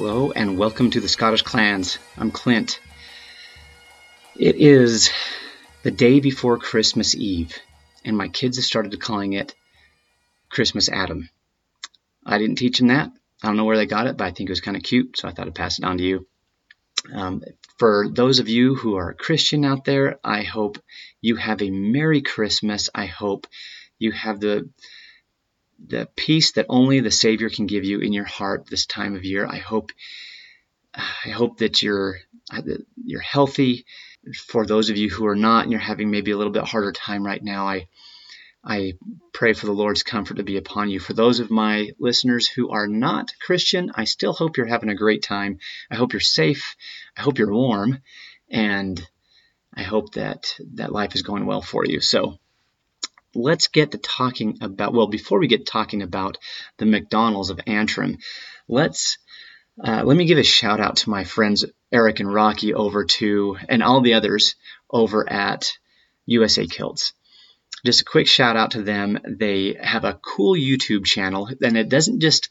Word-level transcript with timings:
Hello, 0.00 0.30
and 0.30 0.56
welcome 0.56 0.92
to 0.92 1.00
the 1.00 1.08
Scottish 1.08 1.42
Clans. 1.42 1.98
I'm 2.16 2.30
Clint. 2.30 2.78
It 4.36 4.54
is 4.54 5.10
the 5.82 5.90
day 5.90 6.20
before 6.20 6.56
Christmas 6.56 7.16
Eve, 7.16 7.58
and 8.04 8.16
my 8.16 8.28
kids 8.28 8.58
have 8.58 8.64
started 8.64 9.00
calling 9.00 9.32
it 9.32 9.56
Christmas 10.50 10.88
Adam. 10.88 11.28
I 12.24 12.38
didn't 12.38 12.58
teach 12.58 12.78
them 12.78 12.86
that. 12.88 13.10
I 13.42 13.48
don't 13.48 13.56
know 13.56 13.64
where 13.64 13.76
they 13.76 13.86
got 13.86 14.06
it, 14.06 14.16
but 14.16 14.24
I 14.28 14.30
think 14.30 14.48
it 14.48 14.52
was 14.52 14.60
kind 14.60 14.76
of 14.76 14.84
cute, 14.84 15.18
so 15.18 15.26
I 15.26 15.32
thought 15.32 15.48
I'd 15.48 15.56
pass 15.56 15.80
it 15.80 15.84
on 15.84 15.98
to 15.98 16.04
you. 16.04 16.28
Um, 17.12 17.42
for 17.76 18.06
those 18.08 18.38
of 18.38 18.48
you 18.48 18.76
who 18.76 18.94
are 18.94 19.14
Christian 19.14 19.64
out 19.64 19.84
there, 19.84 20.20
I 20.22 20.42
hope 20.42 20.78
you 21.20 21.34
have 21.34 21.60
a 21.60 21.70
Merry 21.70 22.22
Christmas. 22.22 22.88
I 22.94 23.06
hope 23.06 23.48
you 23.98 24.12
have 24.12 24.38
the 24.38 24.70
the 25.86 26.08
peace 26.16 26.52
that 26.52 26.66
only 26.68 27.00
the 27.00 27.10
Savior 27.10 27.50
can 27.50 27.66
give 27.66 27.84
you 27.84 28.00
in 28.00 28.12
your 28.12 28.24
heart 28.24 28.66
this 28.68 28.86
time 28.86 29.14
of 29.14 29.24
year. 29.24 29.46
I 29.46 29.58
hope 29.58 29.90
I 30.94 31.30
hope 31.30 31.58
that 31.58 31.82
you're 31.82 32.18
that 32.50 32.84
you're 32.96 33.20
healthy. 33.20 33.84
For 34.46 34.66
those 34.66 34.90
of 34.90 34.96
you 34.96 35.08
who 35.08 35.26
are 35.26 35.36
not 35.36 35.62
and 35.62 35.72
you're 35.72 35.80
having 35.80 36.10
maybe 36.10 36.32
a 36.32 36.36
little 36.36 36.52
bit 36.52 36.64
harder 36.64 36.92
time 36.92 37.24
right 37.24 37.42
now, 37.42 37.68
I 37.68 37.88
I 38.64 38.94
pray 39.32 39.52
for 39.52 39.66
the 39.66 39.72
Lord's 39.72 40.02
comfort 40.02 40.38
to 40.38 40.42
be 40.42 40.56
upon 40.56 40.90
you. 40.90 40.98
For 40.98 41.12
those 41.12 41.38
of 41.38 41.50
my 41.50 41.90
listeners 41.98 42.48
who 42.48 42.70
are 42.70 42.88
not 42.88 43.32
Christian, 43.40 43.92
I 43.94 44.04
still 44.04 44.32
hope 44.32 44.56
you're 44.56 44.66
having 44.66 44.88
a 44.88 44.96
great 44.96 45.22
time. 45.22 45.58
I 45.90 45.94
hope 45.94 46.12
you're 46.12 46.20
safe. 46.20 46.74
I 47.16 47.22
hope 47.22 47.38
you're 47.38 47.52
warm, 47.52 48.02
and 48.50 49.00
I 49.72 49.84
hope 49.84 50.14
that 50.14 50.54
that 50.74 50.92
life 50.92 51.14
is 51.14 51.22
going 51.22 51.46
well 51.46 51.62
for 51.62 51.84
you. 51.84 52.00
So 52.00 52.38
let's 53.38 53.68
get 53.68 53.92
to 53.92 53.98
talking 53.98 54.58
about, 54.60 54.92
well, 54.92 55.06
before 55.06 55.38
we 55.38 55.46
get 55.46 55.66
talking 55.66 56.02
about 56.02 56.38
the 56.78 56.86
McDonald's 56.86 57.50
of 57.50 57.60
Antrim, 57.66 58.18
let's, 58.68 59.18
uh, 59.82 60.02
let 60.04 60.16
me 60.16 60.26
give 60.26 60.38
a 60.38 60.42
shout 60.42 60.80
out 60.80 60.96
to 60.96 61.10
my 61.10 61.24
friends 61.24 61.64
Eric 61.92 62.20
and 62.20 62.32
Rocky 62.32 62.74
over 62.74 63.04
to, 63.04 63.56
and 63.68 63.82
all 63.82 64.00
the 64.00 64.14
others 64.14 64.56
over 64.90 65.30
at 65.30 65.72
USA 66.26 66.66
Kilts. 66.66 67.12
Just 67.86 68.00
a 68.02 68.04
quick 68.04 68.26
shout 68.26 68.56
out 68.56 68.72
to 68.72 68.82
them. 68.82 69.18
They 69.24 69.76
have 69.80 70.04
a 70.04 70.14
cool 70.14 70.56
YouTube 70.56 71.04
channel, 71.04 71.48
and 71.62 71.76
it 71.76 71.88
doesn't 71.88 72.20
just 72.20 72.50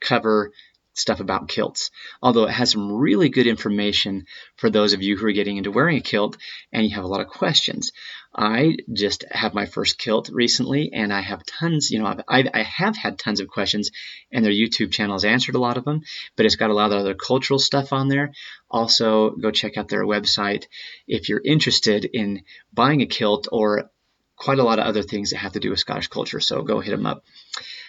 cover 0.00 0.52
stuff 0.98 1.20
about 1.20 1.48
kilts, 1.48 1.90
although 2.22 2.44
it 2.44 2.52
has 2.52 2.70
some 2.70 2.92
really 2.92 3.28
good 3.28 3.46
information 3.46 4.26
for 4.56 4.70
those 4.70 4.92
of 4.92 5.02
you 5.02 5.16
who 5.16 5.26
are 5.26 5.32
getting 5.32 5.56
into 5.56 5.70
wearing 5.70 5.98
a 5.98 6.02
kilt 6.02 6.36
and 6.72 6.84
you 6.84 6.94
have 6.94 7.04
a 7.04 7.08
lot 7.08 7.20
of 7.20 7.28
questions. 7.28 7.92
I 8.34 8.76
just 8.92 9.24
have 9.30 9.54
my 9.54 9.66
first 9.66 9.98
kilt 9.98 10.28
recently 10.32 10.92
and 10.92 11.12
I 11.12 11.20
have 11.22 11.46
tons, 11.46 11.90
you 11.90 11.98
know, 11.98 12.14
I've, 12.28 12.48
I 12.52 12.62
have 12.62 12.96
had 12.96 13.18
tons 13.18 13.40
of 13.40 13.48
questions 13.48 13.90
and 14.30 14.44
their 14.44 14.52
YouTube 14.52 14.92
channel 14.92 15.14
has 15.14 15.24
answered 15.24 15.54
a 15.54 15.60
lot 15.60 15.76
of 15.76 15.84
them, 15.84 16.02
but 16.36 16.46
it's 16.46 16.56
got 16.56 16.70
a 16.70 16.74
lot 16.74 16.92
of 16.92 16.98
other 16.98 17.14
cultural 17.14 17.58
stuff 17.58 17.92
on 17.92 18.08
there. 18.08 18.32
Also, 18.70 19.30
go 19.30 19.50
check 19.50 19.76
out 19.76 19.88
their 19.88 20.04
website 20.04 20.66
if 21.06 21.28
you're 21.28 21.42
interested 21.42 22.04
in 22.04 22.42
buying 22.72 23.00
a 23.00 23.06
kilt 23.06 23.48
or 23.50 23.90
quite 24.36 24.58
a 24.58 24.64
lot 24.64 24.78
of 24.78 24.86
other 24.86 25.02
things 25.02 25.30
that 25.30 25.38
have 25.38 25.52
to 25.52 25.60
do 25.60 25.70
with 25.70 25.80
Scottish 25.80 26.08
culture. 26.08 26.40
So 26.40 26.62
go 26.62 26.80
hit 26.80 26.92
them 26.92 27.06
up. 27.06 27.24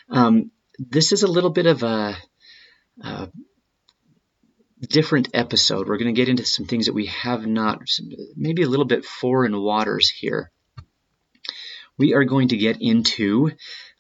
Um, 0.09 0.51
this 0.79 1.11
is 1.11 1.23
a 1.23 1.27
little 1.27 1.49
bit 1.49 1.65
of 1.65 1.83
a 1.83 2.17
uh, 3.03 3.27
different 4.81 5.29
episode. 5.33 5.87
We're 5.87 5.97
going 5.97 6.13
to 6.13 6.19
get 6.19 6.29
into 6.29 6.45
some 6.45 6.65
things 6.65 6.85
that 6.85 6.93
we 6.93 7.07
have 7.07 7.45
not, 7.45 7.81
maybe 8.35 8.63
a 8.63 8.69
little 8.69 8.85
bit 8.85 9.05
foreign 9.05 9.59
waters 9.59 10.09
here. 10.09 10.51
We 11.97 12.13
are 12.13 12.23
going 12.23 12.49
to 12.49 12.57
get 12.57 12.81
into 12.81 13.51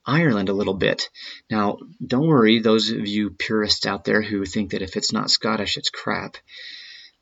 Ireland 0.05 0.49
a 0.49 0.53
little 0.53 0.73
bit. 0.73 1.09
Now, 1.51 1.77
don't 2.05 2.27
worry, 2.27 2.59
those 2.59 2.89
of 2.89 3.07
you 3.07 3.31
purists 3.31 3.85
out 3.85 4.05
there 4.05 4.21
who 4.21 4.45
think 4.45 4.71
that 4.71 4.81
if 4.81 4.95
it's 4.95 5.11
not 5.11 5.29
Scottish, 5.29 5.77
it's 5.77 5.89
crap, 5.89 6.37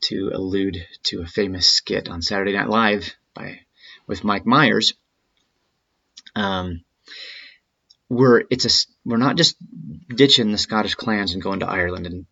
to 0.01 0.31
allude 0.33 0.85
to 1.03 1.21
a 1.21 1.27
famous 1.27 1.67
skit 1.67 2.07
on 2.07 2.21
Saturday 2.21 2.53
Night 2.53 2.69
Live 2.69 3.15
by 3.33 3.59
with 4.05 4.23
Mike 4.23 4.45
Myers. 4.45 4.93
Um, 6.35 6.83
we're 8.09 8.43
it's 8.49 8.65
a 8.65 8.87
we're 9.05 9.17
not 9.17 9.35
just 9.35 9.57
ditching 10.09 10.51
the 10.51 10.57
Scottish 10.57 10.95
clans 10.95 11.33
and 11.33 11.41
going 11.41 11.59
to 11.59 11.69
Ireland 11.69 12.05
and 12.05 12.25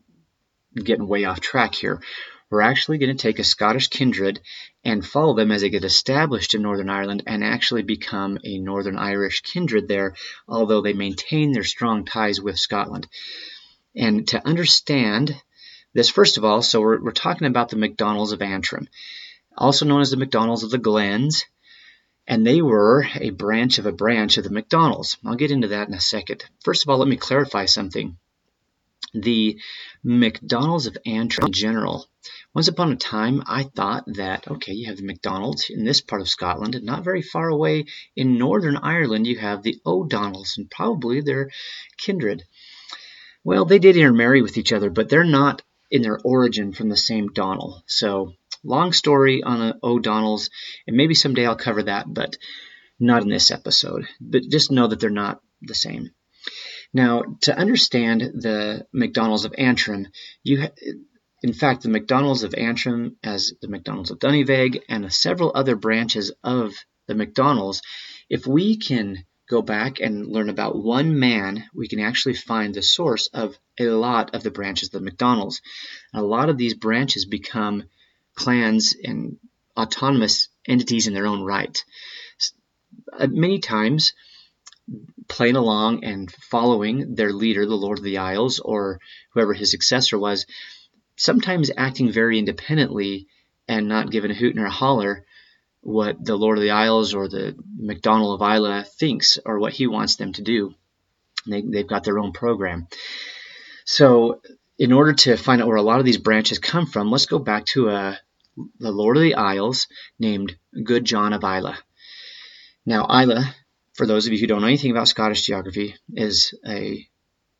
getting 0.85 1.07
way 1.07 1.25
off 1.25 1.39
track 1.39 1.75
here. 1.75 2.01
We're 2.49 2.61
actually 2.61 2.99
going 2.99 3.15
to 3.15 3.21
take 3.21 3.39
a 3.39 3.43
Scottish 3.43 3.87
kindred 3.87 4.39
and 4.83 5.05
follow 5.05 5.35
them 5.35 5.51
as 5.51 5.61
they 5.61 5.69
get 5.69 5.83
established 5.83 6.53
in 6.53 6.61
Northern 6.61 6.89
Ireland 6.89 7.23
and 7.25 7.43
actually 7.43 7.81
become 7.81 8.37
a 8.43 8.59
Northern 8.59 8.97
Irish 8.97 9.41
kindred 9.41 9.87
there, 9.87 10.15
although 10.47 10.81
they 10.81 10.93
maintain 10.93 11.51
their 11.51 11.63
strong 11.63 12.05
ties 12.05 12.39
with 12.39 12.59
Scotland. 12.59 13.07
And 13.95 14.27
to 14.27 14.45
understand 14.47 15.35
this, 15.93 16.09
first 16.09 16.37
of 16.37 16.45
all, 16.45 16.61
so 16.61 16.81
we're, 16.81 17.03
we're 17.03 17.11
talking 17.11 17.47
about 17.47 17.69
the 17.69 17.77
MacDonalds 17.77 18.31
of 18.31 18.41
Antrim, 18.41 18.87
also 19.57 19.85
known 19.85 20.01
as 20.01 20.11
the 20.11 20.17
MacDonalds 20.17 20.63
of 20.63 20.69
the 20.69 20.77
Glens, 20.77 21.45
and 22.27 22.45
they 22.45 22.61
were 22.61 23.05
a 23.19 23.29
branch 23.29 23.77
of 23.77 23.85
a 23.85 23.91
branch 23.91 24.37
of 24.37 24.43
the 24.43 24.49
McDonald's. 24.49 25.17
I'll 25.25 25.35
get 25.35 25.51
into 25.51 25.69
that 25.69 25.87
in 25.87 25.93
a 25.93 26.01
second. 26.01 26.43
First 26.63 26.83
of 26.83 26.89
all, 26.89 26.97
let 26.97 27.07
me 27.07 27.17
clarify 27.17 27.65
something. 27.65 28.17
The 29.13 29.59
McDonald's 30.03 30.87
of 30.87 30.97
Antrim 31.05 31.47
in 31.47 31.53
general. 31.53 32.07
Once 32.53 32.67
upon 32.67 32.91
a 32.91 32.95
time, 32.95 33.43
I 33.45 33.63
thought 33.63 34.05
that, 34.07 34.47
okay, 34.47 34.73
you 34.73 34.87
have 34.87 34.97
the 34.97 35.05
McDonald's 35.05 35.69
in 35.69 35.85
this 35.85 36.01
part 36.01 36.21
of 36.21 36.29
Scotland, 36.29 36.75
and 36.75 36.85
not 36.85 37.03
very 37.03 37.21
far 37.21 37.47
away 37.47 37.85
in 38.15 38.37
Northern 38.37 38.77
Ireland, 38.77 39.27
you 39.27 39.37
have 39.37 39.61
the 39.61 39.79
O'Donnells, 39.85 40.57
and 40.57 40.69
probably 40.69 41.21
they're 41.21 41.51
kindred. 41.97 42.43
Well, 43.43 43.65
they 43.65 43.79
did 43.79 43.95
intermarry 43.95 44.41
with 44.41 44.57
each 44.57 44.73
other, 44.73 44.89
but 44.89 45.07
they're 45.07 45.23
not 45.23 45.61
in 45.91 46.01
their 46.01 46.19
origin 46.23 46.73
from 46.73 46.89
the 46.89 46.97
same 46.97 47.27
Donnell. 47.27 47.83
So 47.85 48.33
Long 48.65 48.93
story 48.93 49.43
on 49.43 49.59
the 49.59 49.79
O'Donnells, 49.83 50.49
and 50.87 50.97
maybe 50.97 51.13
someday 51.13 51.45
I'll 51.45 51.55
cover 51.55 51.83
that, 51.83 52.11
but 52.11 52.37
not 52.99 53.21
in 53.21 53.29
this 53.29 53.51
episode. 53.51 54.07
But 54.19 54.49
just 54.49 54.71
know 54.71 54.87
that 54.87 54.99
they're 54.99 55.09
not 55.09 55.39
the 55.61 55.75
same. 55.75 56.09
Now, 56.93 57.23
to 57.41 57.57
understand 57.57 58.21
the 58.21 58.87
McDonald's 58.91 59.45
of 59.45 59.53
Antrim, 59.57 60.07
you 60.43 60.61
ha- 60.61 60.71
in 61.43 61.53
fact, 61.53 61.83
the 61.83 61.89
McDonald's 61.89 62.43
of 62.43 62.55
Antrim, 62.55 63.17
as 63.23 63.53
the 63.61 63.67
McDonald's 63.67 64.09
of 64.09 64.19
Dunyveg, 64.19 64.81
and 64.89 65.13
several 65.13 65.51
other 65.53 65.75
branches 65.75 66.31
of 66.43 66.73
the 67.07 67.15
McDonald's, 67.15 67.81
if 68.29 68.47
we 68.47 68.77
can 68.77 69.25
go 69.47 69.61
back 69.61 69.99
and 69.99 70.25
learn 70.25 70.49
about 70.49 70.81
one 70.81 71.19
man, 71.19 71.65
we 71.75 71.87
can 71.87 71.99
actually 71.99 72.33
find 72.33 72.73
the 72.73 72.81
source 72.81 73.27
of 73.27 73.57
a 73.79 73.85
lot 73.87 74.33
of 74.33 74.41
the 74.41 74.49
branches 74.49 74.89
of 74.89 74.93
the 74.93 75.05
MacDonalds. 75.05 75.61
a 76.13 76.23
lot 76.23 76.49
of 76.49 76.57
these 76.57 76.73
branches 76.73 77.25
become 77.25 77.83
clans 78.35 78.95
and 79.03 79.37
autonomous 79.77 80.49
entities 80.67 81.07
in 81.07 81.13
their 81.13 81.27
own 81.27 81.43
right. 81.43 81.83
Uh, 83.17 83.27
many 83.27 83.59
times, 83.59 84.13
playing 85.27 85.55
along 85.55 86.03
and 86.03 86.31
following 86.31 87.15
their 87.15 87.33
leader, 87.33 87.65
the 87.65 87.75
Lord 87.75 87.97
of 87.97 88.03
the 88.03 88.17
Isles, 88.17 88.59
or 88.59 88.99
whoever 89.31 89.53
his 89.53 89.71
successor 89.71 90.19
was, 90.19 90.45
sometimes 91.15 91.71
acting 91.75 92.11
very 92.11 92.37
independently 92.37 93.27
and 93.67 93.87
not 93.87 94.11
giving 94.11 94.31
a 94.31 94.35
hoot 94.35 94.55
nor 94.55 94.65
a 94.65 94.71
holler 94.71 95.25
what 95.81 96.23
the 96.23 96.35
Lord 96.35 96.57
of 96.57 96.63
the 96.63 96.71
Isles 96.71 97.13
or 97.13 97.27
the 97.27 97.55
MacDonald 97.77 98.41
of 98.41 98.47
Islay 98.47 98.83
thinks 98.83 99.37
or 99.45 99.59
what 99.59 99.73
he 99.73 99.85
wants 99.85 100.15
them 100.15 100.33
to 100.33 100.41
do. 100.41 100.73
They, 101.45 101.61
they've 101.61 101.87
got 101.87 102.03
their 102.03 102.17
own 102.17 102.33
program. 102.33 102.87
So, 103.85 104.41
in 104.79 104.91
order 104.91 105.13
to 105.13 105.37
find 105.37 105.61
out 105.61 105.67
where 105.67 105.77
a 105.77 105.83
lot 105.83 105.99
of 105.99 106.05
these 106.05 106.17
branches 106.17 106.57
come 106.57 106.87
from, 106.87 107.11
let's 107.11 107.27
go 107.27 107.37
back 107.37 107.65
to 107.67 107.89
a, 107.89 108.19
the 108.79 108.91
Lord 108.91 109.17
of 109.17 109.23
the 109.23 109.35
Isles 109.35 109.87
named 110.19 110.57
Good 110.83 111.05
John 111.05 111.33
of 111.33 111.43
Islay. 111.43 111.75
Now, 112.85 113.05
Islay, 113.05 113.43
for 113.93 114.05
those 114.05 114.27
of 114.27 114.33
you 114.33 114.39
who 114.39 114.47
don't 114.47 114.61
know 114.61 114.67
anything 114.67 114.91
about 114.91 115.07
Scottish 115.07 115.41
geography, 115.43 115.95
is 116.13 116.53
a 116.65 117.07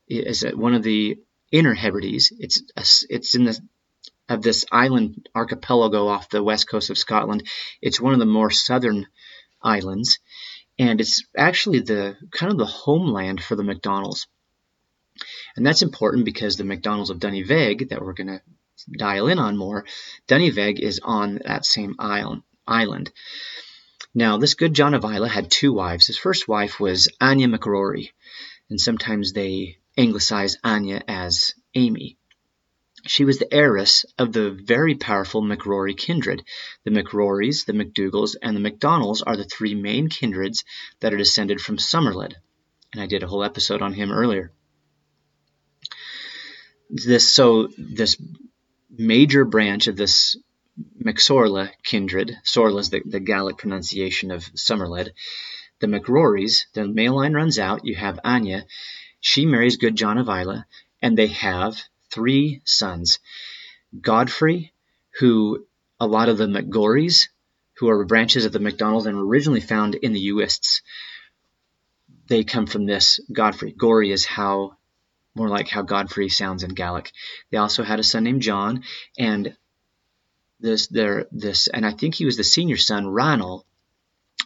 is 0.07 0.43
a, 0.43 0.55
one 0.55 0.73
of 0.73 0.83
the 0.83 1.17
inner 1.51 1.73
Hebrides. 1.73 2.31
It's 2.37 2.61
a, 2.75 2.85
it's 3.13 3.35
in 3.35 3.45
the 3.45 3.59
of 4.27 4.41
this 4.41 4.65
island 4.71 5.29
archipelago 5.35 6.07
off 6.07 6.29
the 6.29 6.43
west 6.43 6.67
coast 6.67 6.89
of 6.89 6.97
Scotland. 6.97 7.47
It's 7.81 8.01
one 8.01 8.13
of 8.13 8.19
the 8.19 8.25
more 8.25 8.49
southern 8.49 9.07
islands, 9.61 10.19
and 10.79 10.99
it's 10.99 11.23
actually 11.37 11.79
the 11.79 12.17
kind 12.31 12.51
of 12.51 12.57
the 12.57 12.65
homeland 12.65 13.41
for 13.41 13.55
the 13.55 13.63
MacDonalds. 13.63 14.27
And 15.55 15.65
that's 15.65 15.81
important 15.81 16.25
because 16.25 16.57
the 16.57 16.65
MacDonalds 16.65 17.09
of 17.09 17.19
Dunyveg 17.19 17.89
that 17.89 18.01
we're 18.01 18.13
going 18.13 18.27
to 18.27 18.41
dial 18.97 19.27
in 19.27 19.39
on 19.39 19.57
more, 19.57 19.85
Dunyveg 20.27 20.79
is 20.79 20.99
on 21.03 21.39
that 21.45 21.65
same 21.65 21.95
island. 21.99 23.11
Now, 24.13 24.37
this 24.37 24.53
good 24.53 24.73
John 24.73 24.93
of 24.93 25.03
Islay 25.03 25.29
had 25.29 25.51
two 25.51 25.73
wives. 25.73 26.07
His 26.07 26.17
first 26.17 26.47
wife 26.47 26.79
was 26.79 27.09
Anya 27.19 27.47
McRory, 27.47 28.11
and 28.69 28.79
sometimes 28.79 29.33
they 29.33 29.77
anglicize 29.97 30.57
Anya 30.63 31.03
as 31.07 31.53
Amy. 31.73 32.17
She 33.07 33.23
was 33.23 33.37
the 33.37 33.53
heiress 33.53 34.05
of 34.17 34.33
the 34.33 34.49
very 34.51 34.95
powerful 34.95 35.41
McRory 35.41 35.95
kindred. 35.95 36.43
The 36.85 36.91
McRorys, 36.91 37.65
the 37.65 37.73
McDougals, 37.73 38.35
and 38.41 38.55
the 38.55 38.71
McDonalds 38.71 39.21
are 39.25 39.37
the 39.37 39.43
three 39.43 39.75
main 39.75 40.09
kindreds 40.09 40.63
that 41.01 41.13
are 41.13 41.17
descended 41.17 41.61
from 41.61 41.77
Somerled, 41.77 42.35
and 42.93 43.01
I 43.01 43.05
did 43.05 43.21
a 43.21 43.27
whole 43.27 43.43
episode 43.43 43.81
on 43.81 43.93
him 43.93 44.11
earlier. 44.11 44.51
this 46.89 47.31
so 47.31 47.67
this 47.77 48.15
major 48.89 49.45
branch 49.45 49.87
of 49.87 49.95
this 49.95 50.35
McSorla 51.01 51.71
kindred, 51.83 52.37
Sorla 52.43 52.79
is 52.79 52.89
the, 52.89 53.01
the 53.05 53.53
pronunciation 53.57 54.31
of 54.31 54.43
Somerled. 54.55 55.11
The 55.79 55.87
McRorys, 55.87 56.65
the 56.73 56.87
male 56.87 57.15
line 57.15 57.33
runs 57.33 57.59
out. 57.59 57.85
You 57.85 57.95
have 57.95 58.19
Anya. 58.23 58.65
She 59.19 59.45
marries 59.45 59.77
good 59.77 59.95
John 59.95 60.17
of 60.17 60.29
Islay, 60.29 60.63
and 61.01 61.17
they 61.17 61.27
have 61.27 61.81
three 62.11 62.61
sons. 62.65 63.19
Godfrey, 63.99 64.73
who 65.19 65.65
a 65.99 66.07
lot 66.07 66.29
of 66.29 66.37
the 66.37 66.47
McGorries, 66.47 67.29
who 67.77 67.89
are 67.89 68.05
branches 68.05 68.45
of 68.45 68.51
the 68.51 68.59
McDonalds 68.59 69.05
and 69.05 69.17
were 69.17 69.25
originally 69.25 69.61
found 69.61 69.95
in 69.95 70.13
the 70.13 70.29
Uists, 70.29 70.81
they 72.27 72.43
come 72.43 72.67
from 72.67 72.85
this 72.85 73.19
Godfrey. 73.31 73.71
Gory 73.71 74.11
is 74.11 74.25
how 74.25 74.77
more 75.35 75.49
like 75.49 75.67
how 75.67 75.81
Godfrey 75.81 76.29
sounds 76.29 76.63
in 76.63 76.73
Gaelic. 76.73 77.11
They 77.51 77.57
also 77.57 77.83
had 77.83 77.99
a 77.99 78.03
son 78.03 78.23
named 78.23 78.41
John, 78.41 78.83
and 79.17 79.55
this 80.59 80.87
there 80.87 81.27
this 81.31 81.67
and 81.67 81.85
I 81.85 81.91
think 81.91 82.15
he 82.15 82.25
was 82.25 82.37
the 82.37 82.43
senior 82.43 82.77
son, 82.77 83.05
Ranal, 83.05 83.65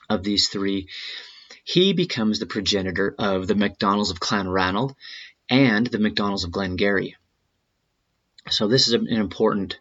of 0.09 0.23
these 0.23 0.49
three. 0.49 0.87
He 1.63 1.93
becomes 1.93 2.39
the 2.39 2.47
progenitor 2.47 3.13
of 3.17 3.47
the 3.47 3.53
McDonalds 3.53 4.11
of 4.11 4.19
Clan 4.19 4.49
Ranald 4.49 4.95
and 5.49 5.85
the 5.85 5.99
McDonalds 5.99 6.43
of 6.43 6.51
Glengarry. 6.51 7.15
So 8.49 8.67
this 8.67 8.87
is 8.87 8.93
an 8.93 9.07
important 9.07 9.77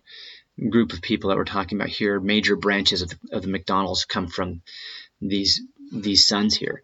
group 0.70 0.92
of 0.92 1.00
people 1.00 1.28
that 1.28 1.36
we're 1.36 1.44
talking 1.44 1.78
about 1.78 1.88
here. 1.88 2.20
Major 2.20 2.56
branches 2.56 3.02
of 3.02 3.10
the, 3.10 3.18
of 3.32 3.42
the 3.42 3.48
McDonalds 3.48 4.06
come 4.06 4.26
from 4.26 4.62
these 5.20 5.62
these 5.90 6.26
sons 6.26 6.54
here. 6.54 6.82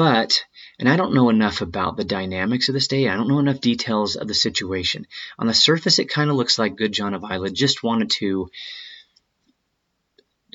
But, 0.00 0.46
and 0.78 0.88
I 0.88 0.96
don't 0.96 1.12
know 1.12 1.28
enough 1.28 1.60
about 1.60 1.98
the 1.98 2.04
dynamics 2.04 2.70
of 2.70 2.72
this 2.72 2.88
day, 2.88 3.06
I 3.06 3.16
don't 3.16 3.28
know 3.28 3.38
enough 3.38 3.60
details 3.60 4.16
of 4.16 4.28
the 4.28 4.32
situation. 4.32 5.06
On 5.38 5.46
the 5.46 5.52
surface, 5.52 5.98
it 5.98 6.08
kind 6.08 6.30
of 6.30 6.36
looks 6.36 6.58
like 6.58 6.76
good 6.76 6.92
John 6.92 7.12
of 7.12 7.22
Islay 7.22 7.50
just 7.50 7.82
wanted 7.82 8.08
to 8.12 8.48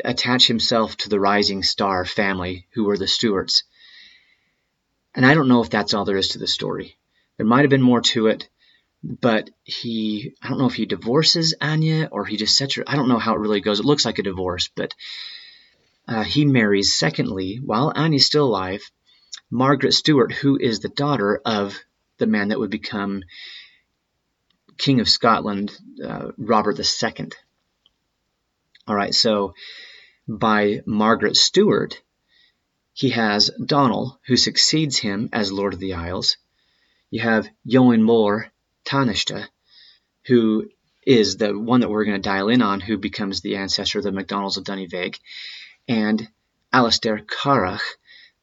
attach 0.03 0.47
himself 0.47 0.97
to 0.97 1.09
the 1.09 1.19
rising 1.19 1.61
star 1.61 2.05
family 2.05 2.65
who 2.71 2.85
were 2.85 2.97
the 2.97 3.05
Stuarts. 3.05 3.61
And 5.13 5.23
I 5.23 5.35
don't 5.35 5.47
know 5.47 5.61
if 5.61 5.69
that's 5.69 5.93
all 5.93 6.05
there 6.05 6.17
is 6.17 6.29
to 6.29 6.39
the 6.39 6.47
story. 6.47 6.97
There 7.37 7.45
might 7.45 7.61
have 7.61 7.69
been 7.69 7.83
more 7.83 8.01
to 8.01 8.25
it, 8.25 8.49
but 9.03 9.51
he, 9.63 10.33
I 10.41 10.49
don't 10.49 10.57
know 10.57 10.65
if 10.65 10.73
he 10.73 10.87
divorces 10.87 11.53
Anya 11.61 12.09
or 12.11 12.25
he 12.25 12.37
just 12.37 12.57
sets 12.57 12.77
her, 12.77 12.83
I 12.87 12.95
don't 12.95 13.09
know 13.09 13.19
how 13.19 13.35
it 13.35 13.41
really 13.41 13.61
goes. 13.61 13.79
It 13.79 13.85
looks 13.85 14.05
like 14.05 14.17
a 14.17 14.23
divorce, 14.23 14.71
but 14.75 14.95
uh, 16.07 16.23
he 16.23 16.45
marries, 16.45 16.95
secondly, 16.95 17.59
while 17.63 17.93
Anya's 17.95 18.25
still 18.25 18.45
alive, 18.45 18.81
Margaret 19.49 19.93
Stuart, 19.93 20.31
who 20.31 20.57
is 20.57 20.79
the 20.79 20.89
daughter 20.89 21.41
of 21.45 21.77
the 22.17 22.27
man 22.27 22.49
that 22.49 22.59
would 22.59 22.69
become 22.71 23.23
King 24.77 24.99
of 24.99 25.09
Scotland, 25.09 25.71
uh, 26.03 26.31
Robert 26.37 26.79
II. 26.79 27.29
All 28.87 28.95
right, 28.95 29.15
so 29.15 29.53
by 30.27 30.81
Margaret 30.85 31.35
Stuart, 31.35 32.01
he 32.93 33.09
has 33.09 33.51
Donald, 33.63 34.17
who 34.27 34.37
succeeds 34.37 34.97
him 34.97 35.29
as 35.33 35.51
Lord 35.51 35.73
of 35.73 35.79
the 35.79 35.93
Isles. 35.93 36.37
You 37.09 37.21
have 37.21 37.47
Eoin 37.67 38.01
Mór 38.01 38.49
Taoiseach, 38.85 39.47
who 40.25 40.69
is 41.05 41.37
the 41.37 41.57
one 41.57 41.81
that 41.81 41.89
we're 41.89 42.05
going 42.05 42.21
to 42.21 42.29
dial 42.29 42.49
in 42.49 42.61
on, 42.61 42.79
who 42.79 42.97
becomes 42.97 43.41
the 43.41 43.57
ancestor 43.57 43.99
of 43.99 44.03
the 44.03 44.11
MacDonalds 44.11 44.57
of 44.57 44.63
Dunyvaig, 44.63 45.19
and 45.87 46.27
Alistair 46.73 47.19
Carach, 47.19 47.81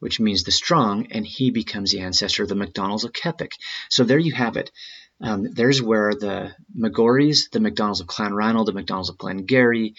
which 0.03 0.19
means 0.19 0.43
the 0.43 0.51
strong, 0.51 1.07
and 1.13 1.25
he 1.25 1.53
becomes 1.53 1.93
the 1.93 2.01
ancestor 2.01 2.43
of 2.43 2.49
the 2.49 2.57
MacDonalds 2.57 3.05
of 3.05 3.13
Keppoch. 3.13 3.53
So 3.89 4.03
there 4.03 4.19
you 4.19 4.33
have 4.33 4.57
it. 4.57 4.73
Um, 5.21 5.47
there's 5.53 5.81
where 5.81 6.13
the 6.13 6.51
McGorries, 6.77 7.49
the 7.53 7.61
MacDonalds 7.61 8.01
of 8.01 8.09
Clanranald, 8.09 8.67
the 8.67 8.73
MacDonalds 8.73 9.11
of 9.11 9.17
Glengarry, 9.17 9.95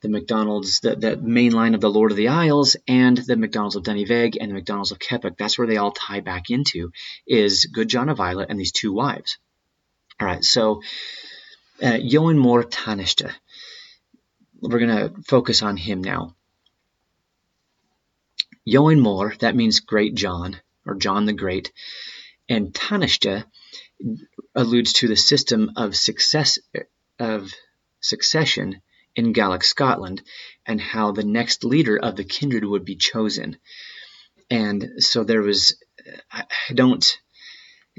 the 0.00 0.08
MacDonalds, 0.08 0.80
the, 0.80 0.96
the 0.96 1.16
main 1.16 1.52
line 1.52 1.76
of 1.76 1.80
the 1.80 1.88
Lord 1.88 2.10
of 2.10 2.16
the 2.16 2.26
Isles, 2.26 2.74
and 2.88 3.16
the 3.16 3.36
MacDonalds 3.36 3.76
of 3.76 3.84
Dunyvaig 3.84 4.36
and 4.40 4.50
the 4.50 4.54
MacDonalds 4.54 4.90
of 4.90 4.98
Keppoch. 4.98 5.36
That's 5.38 5.56
where 5.56 5.68
they 5.68 5.76
all 5.76 5.92
tie 5.92 6.18
back 6.18 6.50
into, 6.50 6.90
is 7.24 7.66
Good 7.66 7.88
John 7.88 8.08
of 8.08 8.18
Islay 8.18 8.46
and 8.48 8.58
these 8.58 8.72
two 8.72 8.92
wives. 8.92 9.38
All 10.20 10.26
right, 10.26 10.42
so 10.44 10.82
uh, 11.80 11.98
Mór 11.98 12.64
Taoiseach. 12.68 13.32
We're 14.60 14.80
going 14.80 14.98
to 14.98 15.22
focus 15.22 15.62
on 15.62 15.76
him 15.76 16.02
now. 16.02 16.34
Eoin 18.68 19.00
Mór, 19.00 19.38
that 19.38 19.56
means 19.56 19.80
Great 19.80 20.14
John, 20.14 20.60
or 20.84 20.94
John 20.94 21.24
the 21.24 21.32
Great, 21.32 21.72
and 22.48 22.74
Taoiseach 22.74 23.44
alludes 24.54 24.92
to 24.94 25.08
the 25.08 25.16
system 25.16 25.72
of 25.76 25.96
success 25.96 26.58
of 27.18 27.52
succession 28.00 28.80
in 29.16 29.32
Gaelic 29.32 29.64
Scotland 29.64 30.22
and 30.66 30.80
how 30.80 31.12
the 31.12 31.24
next 31.24 31.64
leader 31.64 31.98
of 31.98 32.16
the 32.16 32.24
kindred 32.24 32.64
would 32.64 32.84
be 32.84 32.96
chosen. 32.96 33.56
And 34.50 35.02
so 35.02 35.24
there 35.24 35.42
was, 35.42 35.76
I 36.30 36.44
don't, 36.72 37.18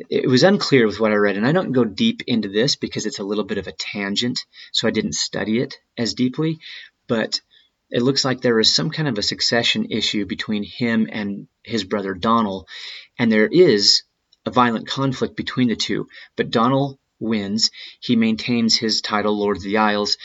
it 0.09 0.29
was 0.29 0.43
unclear 0.43 0.87
with 0.87 0.99
what 0.99 1.11
I 1.11 1.15
read, 1.15 1.35
and 1.35 1.45
I 1.45 1.51
don't 1.51 1.73
go 1.73 1.83
deep 1.83 2.21
into 2.27 2.47
this 2.47 2.75
because 2.75 3.05
it's 3.05 3.19
a 3.19 3.23
little 3.23 3.43
bit 3.43 3.57
of 3.57 3.67
a 3.67 3.73
tangent, 3.73 4.45
so 4.71 4.87
I 4.87 4.91
didn't 4.91 5.15
study 5.15 5.59
it 5.59 5.77
as 5.97 6.13
deeply. 6.13 6.59
But 7.07 7.41
it 7.89 8.01
looks 8.01 8.23
like 8.23 8.41
there 8.41 8.59
is 8.59 8.73
some 8.73 8.89
kind 8.91 9.07
of 9.07 9.17
a 9.17 9.23
succession 9.23 9.91
issue 9.91 10.25
between 10.25 10.63
him 10.63 11.07
and 11.11 11.47
his 11.63 11.83
brother 11.83 12.13
Donald, 12.13 12.67
and 13.17 13.31
there 13.31 13.47
is 13.47 14.03
a 14.45 14.51
violent 14.51 14.87
conflict 14.87 15.35
between 15.35 15.69
the 15.69 15.75
two. 15.75 16.07
But 16.35 16.51
Donald 16.51 16.99
wins. 17.19 17.71
He 17.99 18.15
maintains 18.15 18.75
his 18.75 19.01
title, 19.01 19.37
Lord 19.37 19.57
of 19.57 19.63
the 19.63 19.77
Isles, 19.77 20.17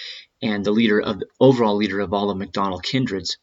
and 0.42 0.64
the 0.64 0.72
leader 0.72 1.00
of 1.00 1.22
overall 1.40 1.76
leader 1.76 2.00
of 2.00 2.12
all 2.12 2.28
the 2.28 2.34
MacDonald 2.34 2.82
kindreds. 2.82 3.38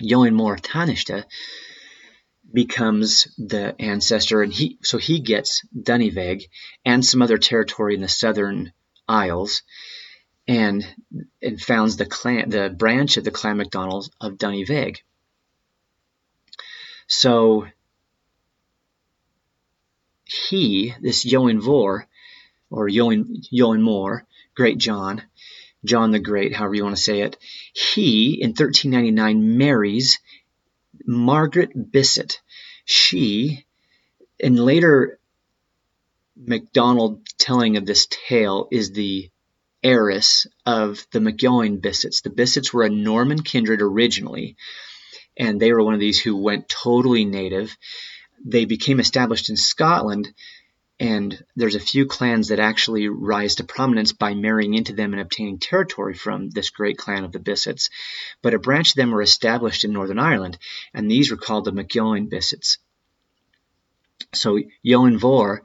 Eoin 0.00 0.34
Mór 0.34 0.60
Taoiseach 0.60 1.24
becomes 2.52 3.28
the 3.36 3.74
ancestor, 3.80 4.42
and 4.42 4.52
he 4.52 4.78
so 4.82 4.98
he 4.98 5.20
gets 5.20 5.62
Dunyvaig 5.76 6.44
and 6.84 7.04
some 7.04 7.20
other 7.20 7.38
territory 7.38 7.94
in 7.94 8.00
the 8.00 8.08
southern 8.08 8.72
Isles 9.08 9.62
and 10.48 10.86
and 11.42 11.60
founds 11.60 11.98
the 11.98 12.06
clan, 12.06 12.48
the 12.48 12.70
branch 12.70 13.18
of 13.18 13.24
the 13.24 13.30
clan 13.30 13.58
MacDonald 13.58 14.10
of 14.20 14.38
Dunyvaig. 14.38 14.96
So 17.06 17.66
he, 20.24 20.94
this 21.00 21.24
Eoin 21.24 21.60
Vor, 21.60 22.06
or 22.70 22.88
Eoin 22.88 23.42
Mór, 23.52 24.22
Great 24.54 24.78
John, 24.78 25.22
John 25.84 26.10
the 26.10 26.18
Great, 26.18 26.54
however 26.54 26.74
you 26.74 26.82
want 26.82 26.96
to 26.96 27.02
say 27.02 27.20
it, 27.20 27.36
he 27.72 28.40
in 28.42 28.50
1399 28.50 29.56
marries 29.56 30.18
Margaret 31.06 31.70
Bisset. 31.92 32.40
She, 32.84 33.64
in 34.38 34.56
later 34.56 35.18
MacDonald 36.36 37.26
telling 37.38 37.76
of 37.76 37.86
this 37.86 38.06
tale, 38.10 38.68
is 38.70 38.92
the 38.92 39.30
heiress 39.82 40.46
of 40.66 41.06
the 41.12 41.20
McEoin 41.20 41.80
Bissets. 41.80 42.22
The 42.22 42.30
Bissets 42.30 42.72
were 42.72 42.84
a 42.84 42.90
Norman 42.90 43.42
kindred 43.42 43.80
originally, 43.82 44.56
and 45.36 45.60
they 45.60 45.72
were 45.72 45.82
one 45.82 45.94
of 45.94 46.00
these 46.00 46.20
who 46.20 46.36
went 46.36 46.68
totally 46.68 47.24
native. 47.24 47.76
They 48.44 48.64
became 48.64 49.00
established 49.00 49.50
in 49.50 49.56
Scotland, 49.56 50.32
and 51.00 51.44
there's 51.54 51.76
a 51.76 51.80
few 51.80 52.06
clans 52.06 52.48
that 52.48 52.58
actually 52.58 53.08
rise 53.08 53.56
to 53.56 53.64
prominence 53.64 54.12
by 54.12 54.34
marrying 54.34 54.74
into 54.74 54.92
them 54.92 55.12
and 55.12 55.20
obtaining 55.20 55.58
territory 55.58 56.14
from 56.14 56.50
this 56.50 56.70
great 56.70 56.98
clan 56.98 57.24
of 57.24 57.32
the 57.32 57.38
Bissets. 57.38 57.88
But 58.42 58.54
a 58.54 58.58
branch 58.58 58.90
of 58.90 58.94
them 58.96 59.12
were 59.12 59.22
established 59.22 59.84
in 59.84 59.92
Northern 59.92 60.18
Ireland, 60.18 60.58
and 60.92 61.08
these 61.08 61.30
were 61.30 61.36
called 61.36 61.64
the 61.64 61.72
McEoin 61.72 62.28
Bissets. 62.28 62.78
So 64.34 64.58
Eoin 64.84 65.18
Vor 65.18 65.62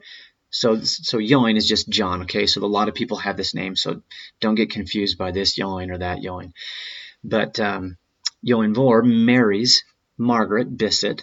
so 0.54 0.80
so 0.84 1.18
Eoin 1.18 1.56
is 1.56 1.66
just 1.66 1.88
John, 1.88 2.22
okay? 2.22 2.46
So 2.46 2.64
a 2.64 2.66
lot 2.66 2.88
of 2.88 2.94
people 2.94 3.16
have 3.16 3.36
this 3.36 3.54
name, 3.54 3.74
so 3.74 4.02
don't 4.40 4.54
get 4.54 4.70
confused 4.70 5.18
by 5.18 5.32
this 5.32 5.58
Eoin 5.58 5.90
or 5.90 5.98
that 5.98 6.18
Eoin. 6.18 6.52
But 7.24 7.58
um, 7.58 7.96
Eoin 8.46 8.72
Vor 8.72 9.02
marries 9.02 9.82
Margaret 10.16 10.76
Bisset 10.76 11.22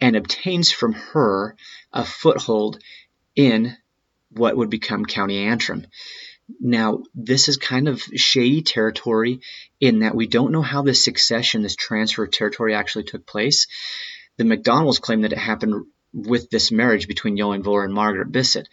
and 0.00 0.16
obtains 0.16 0.72
from 0.72 0.94
her 0.94 1.54
a 1.92 2.04
foothold 2.04 2.80
in 3.36 3.76
what 4.30 4.56
would 4.56 4.70
become 4.70 5.04
County 5.04 5.44
Antrim. 5.44 5.86
Now, 6.60 7.04
this 7.14 7.48
is 7.48 7.56
kind 7.56 7.86
of 7.86 8.02
shady 8.16 8.62
territory 8.62 9.38
in 9.78 10.00
that 10.00 10.16
we 10.16 10.26
don't 10.26 10.50
know 10.50 10.62
how 10.62 10.82
this 10.82 11.04
succession, 11.04 11.62
this 11.62 11.76
transfer 11.76 12.24
of 12.24 12.32
territory 12.32 12.74
actually 12.74 13.04
took 13.04 13.24
place. 13.24 13.68
The 14.36 14.44
McDonalds 14.44 15.00
claim 15.00 15.22
that 15.22 15.32
it 15.32 15.38
happened 15.38 15.86
with 16.16 16.48
this 16.48 16.72
marriage 16.72 17.06
between 17.06 17.36
Eoin 17.36 17.62
Vor 17.62 17.84
and 17.84 17.92
Margaret 17.92 18.32
Bisset. 18.32 18.66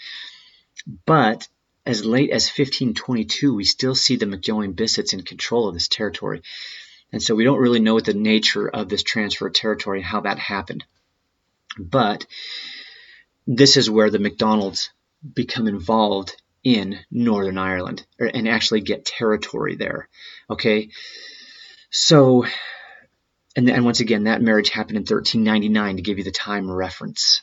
But 1.06 1.48
as 1.86 2.06
late 2.06 2.32
as 2.32 2.48
1522, 2.48 3.54
we 3.54 3.66
still 3.66 3.96
see 3.96 4.16
the 4.16 4.26
McEoin 4.26 4.74
Bissets 4.74 5.14
in 5.14 5.22
control 5.22 5.68
of 5.68 5.74
this 5.74 5.90
territory. 5.90 6.42
And 7.12 7.22
so 7.22 7.36
we 7.36 7.44
don't 7.44 7.60
really 7.60 7.82
know 7.82 7.96
what 7.96 8.06
the 8.06 8.14
nature 8.14 8.68
of 8.68 8.88
this 8.88 9.04
transfer 9.04 9.48
of 9.48 9.54
territory 9.54 10.00
and 10.00 10.06
how 10.06 10.22
that 10.22 10.40
happened. 10.40 10.86
But 11.78 12.26
this 13.46 13.76
is 13.76 13.90
where 13.90 14.10
the 14.10 14.20
McDonalds 14.20 14.90
become 15.34 15.68
involved 15.68 16.42
in 16.64 17.00
Northern 17.12 17.58
Ireland 17.58 18.06
or, 18.20 18.28
and 18.28 18.48
actually 18.48 18.82
get 18.82 19.06
territory 19.06 19.76
there. 19.76 20.08
Okay, 20.50 20.90
so 21.90 22.46
and, 23.56 23.70
and 23.70 23.86
once 23.86 24.00
again, 24.00 24.24
that 24.24 24.42
marriage 24.42 24.70
happened 24.70 24.98
in 24.98 25.02
1399 25.02 25.98
to 25.98 26.02
give 26.02 26.18
you 26.18 26.24
the 26.24 26.32
time 26.32 26.70
reference. 26.70 27.42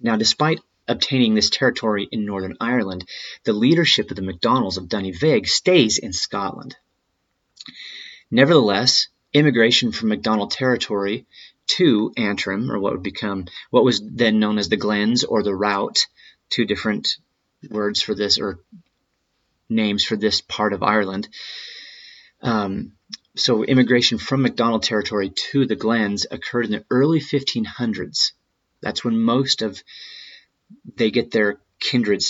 Now, 0.00 0.16
despite 0.16 0.60
obtaining 0.88 1.34
this 1.34 1.50
territory 1.50 2.08
in 2.10 2.26
Northern 2.26 2.56
Ireland, 2.60 3.08
the 3.44 3.52
leadership 3.52 4.10
of 4.10 4.16
the 4.16 4.22
MacDonalds 4.22 4.76
of 4.76 4.88
Dunyvaig 4.88 5.46
stays 5.46 5.98
in 5.98 6.12
Scotland. 6.12 6.76
Nevertheless, 8.30 9.08
immigration 9.32 9.92
from 9.92 10.08
MacDonald 10.08 10.50
territory 10.50 11.26
to 11.66 12.12
Antrim, 12.16 12.70
or 12.70 12.78
what 12.78 12.92
would 12.92 13.02
become 13.02 13.46
what 13.70 13.84
was 13.84 14.02
then 14.04 14.40
known 14.40 14.58
as 14.58 14.68
the 14.68 14.76
Glens 14.76 15.24
or 15.24 15.42
the 15.42 15.54
Route, 15.54 16.06
two 16.50 16.64
different 16.64 17.16
words 17.70 18.02
for 18.02 18.14
this 18.14 18.38
or 18.38 18.58
names 19.68 20.04
for 20.04 20.16
this 20.16 20.40
part 20.40 20.72
of 20.72 20.82
Ireland. 20.82 21.28
Um, 22.42 22.92
so 23.36 23.64
immigration 23.64 24.18
from 24.18 24.42
MacDonald 24.42 24.82
territory 24.82 25.30
to 25.30 25.66
the 25.66 25.76
Glens 25.76 26.26
occurred 26.30 26.66
in 26.66 26.72
the 26.72 26.84
early 26.90 27.20
1500s. 27.20 28.32
That's 28.80 29.04
when 29.04 29.18
most 29.18 29.62
of 29.62 29.82
they 30.96 31.10
get 31.10 31.30
their 31.30 31.58
kindred 31.78 32.22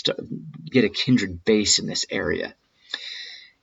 get 0.71 0.85
a 0.85 0.89
kindred 0.89 1.45
base 1.45 1.79
in 1.79 1.87
this 1.87 2.07
area. 2.11 2.55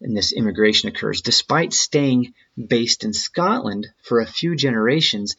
And 0.02 0.16
this 0.16 0.32
immigration 0.32 0.90
occurs. 0.90 1.22
Despite 1.22 1.74
staying 1.74 2.34
based 2.56 3.04
in 3.04 3.14
Scotland 3.14 3.88
for 4.02 4.20
a 4.20 4.26
few 4.26 4.56
generations, 4.56 5.36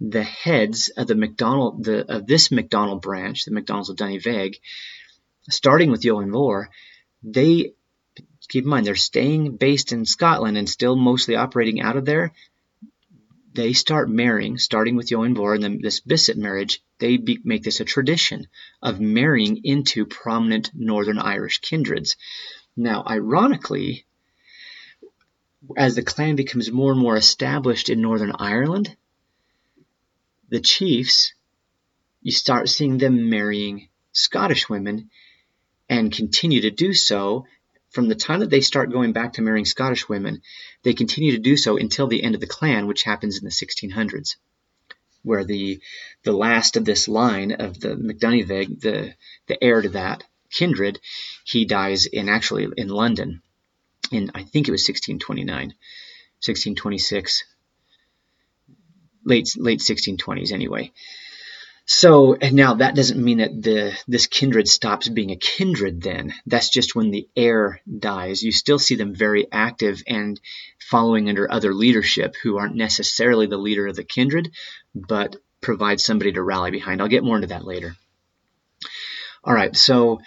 the 0.00 0.24
heads 0.24 0.88
of 0.96 1.06
the 1.06 1.14
MacDonald 1.14 1.84
the, 1.84 2.12
of 2.12 2.26
this 2.26 2.50
MacDonald 2.50 3.02
branch, 3.02 3.44
the 3.44 3.52
MacDonalds 3.52 3.90
of 3.90 3.96
Dunyvaig, 3.96 4.56
starting 5.48 5.90
with 5.90 6.02
Ioan 6.02 6.30
Mhor, 6.30 6.68
they 7.22 7.74
keep 8.48 8.64
in 8.64 8.70
mind 8.70 8.86
they're 8.86 8.94
staying 8.94 9.56
based 9.56 9.92
in 9.92 10.04
Scotland 10.04 10.56
and 10.56 10.68
still 10.68 10.96
mostly 10.96 11.36
operating 11.36 11.80
out 11.80 11.96
of 11.96 12.04
there. 12.04 12.32
They 13.54 13.72
start 13.72 14.10
marrying, 14.10 14.58
starting 14.58 14.96
with 14.96 15.08
Ioan 15.10 15.34
Mhor 15.34 15.54
and 15.54 15.62
then 15.62 15.80
this 15.80 16.00
Bissett 16.00 16.36
marriage. 16.36 16.82
They 16.98 17.16
be, 17.16 17.38
make 17.44 17.62
this 17.62 17.80
a 17.80 17.84
tradition 17.84 18.48
of 18.82 19.00
marrying 19.00 19.60
into 19.64 20.06
prominent 20.06 20.70
Northern 20.74 21.18
Irish 21.18 21.58
kindreds. 21.58 22.16
Now, 22.76 23.04
ironically, 23.06 24.06
as 25.76 25.94
the 25.94 26.02
clan 26.02 26.36
becomes 26.36 26.70
more 26.70 26.92
and 26.92 27.00
more 27.00 27.16
established 27.16 27.88
in 27.88 28.00
Northern 28.00 28.32
Ireland, 28.36 28.96
the 30.48 30.60
chiefs, 30.60 31.34
you 32.22 32.32
start 32.32 32.68
seeing 32.68 32.98
them 32.98 33.30
marrying 33.30 33.88
Scottish 34.12 34.68
women 34.68 35.10
and 35.88 36.12
continue 36.12 36.62
to 36.62 36.70
do 36.70 36.92
so 36.92 37.46
from 37.94 38.08
the 38.08 38.16
time 38.16 38.40
that 38.40 38.50
they 38.50 38.60
start 38.60 38.90
going 38.90 39.12
back 39.12 39.34
to 39.34 39.42
marrying 39.42 39.64
Scottish 39.64 40.08
women, 40.08 40.42
they 40.82 40.94
continue 40.94 41.32
to 41.32 41.38
do 41.38 41.56
so 41.56 41.76
until 41.76 42.08
the 42.08 42.24
end 42.24 42.34
of 42.34 42.40
the 42.40 42.46
clan, 42.46 42.88
which 42.88 43.04
happens 43.04 43.38
in 43.38 43.44
the 43.44 43.50
1600s, 43.50 44.34
where 45.22 45.44
the 45.44 45.80
the 46.24 46.32
last 46.32 46.76
of 46.76 46.84
this 46.84 47.06
line 47.06 47.52
of 47.52 47.78
the 47.78 47.94
McDoniveg, 47.94 48.80
the 48.80 49.14
the 49.46 49.62
heir 49.62 49.80
to 49.80 49.90
that 49.90 50.24
kindred, 50.50 51.00
he 51.44 51.64
dies 51.64 52.06
in 52.06 52.28
actually 52.28 52.66
in 52.76 52.88
London, 52.88 53.42
in 54.10 54.30
I 54.34 54.42
think 54.42 54.66
it 54.66 54.72
was 54.72 54.82
1629, 54.82 55.68
1626, 55.68 57.44
late 59.24 59.48
late 59.56 59.78
1620s 59.78 60.50
anyway. 60.50 60.92
So 61.86 62.34
and 62.34 62.54
now 62.54 62.74
that 62.74 62.94
doesn't 62.94 63.22
mean 63.22 63.38
that 63.38 63.62
the 63.62 63.98
this 64.08 64.26
kindred 64.26 64.68
stops 64.68 65.08
being 65.08 65.30
a 65.30 65.36
kindred 65.36 66.00
then. 66.00 66.32
That's 66.46 66.70
just 66.70 66.94
when 66.94 67.10
the 67.10 67.28
heir 67.36 67.80
dies. 67.98 68.42
You 68.42 68.52
still 68.52 68.78
see 68.78 68.94
them 68.94 69.14
very 69.14 69.46
active 69.52 70.02
and 70.06 70.40
following 70.80 71.28
under 71.28 71.50
other 71.50 71.74
leadership 71.74 72.36
who 72.42 72.56
aren't 72.56 72.76
necessarily 72.76 73.46
the 73.46 73.58
leader 73.58 73.86
of 73.86 73.96
the 73.96 74.04
kindred, 74.04 74.50
but 74.94 75.36
provide 75.60 76.00
somebody 76.00 76.32
to 76.32 76.42
rally 76.42 76.70
behind. 76.70 77.02
I'll 77.02 77.08
get 77.08 77.24
more 77.24 77.36
into 77.36 77.48
that 77.48 77.66
later. 77.66 77.96
All 79.42 79.54
right, 79.54 79.76
so 79.76 80.20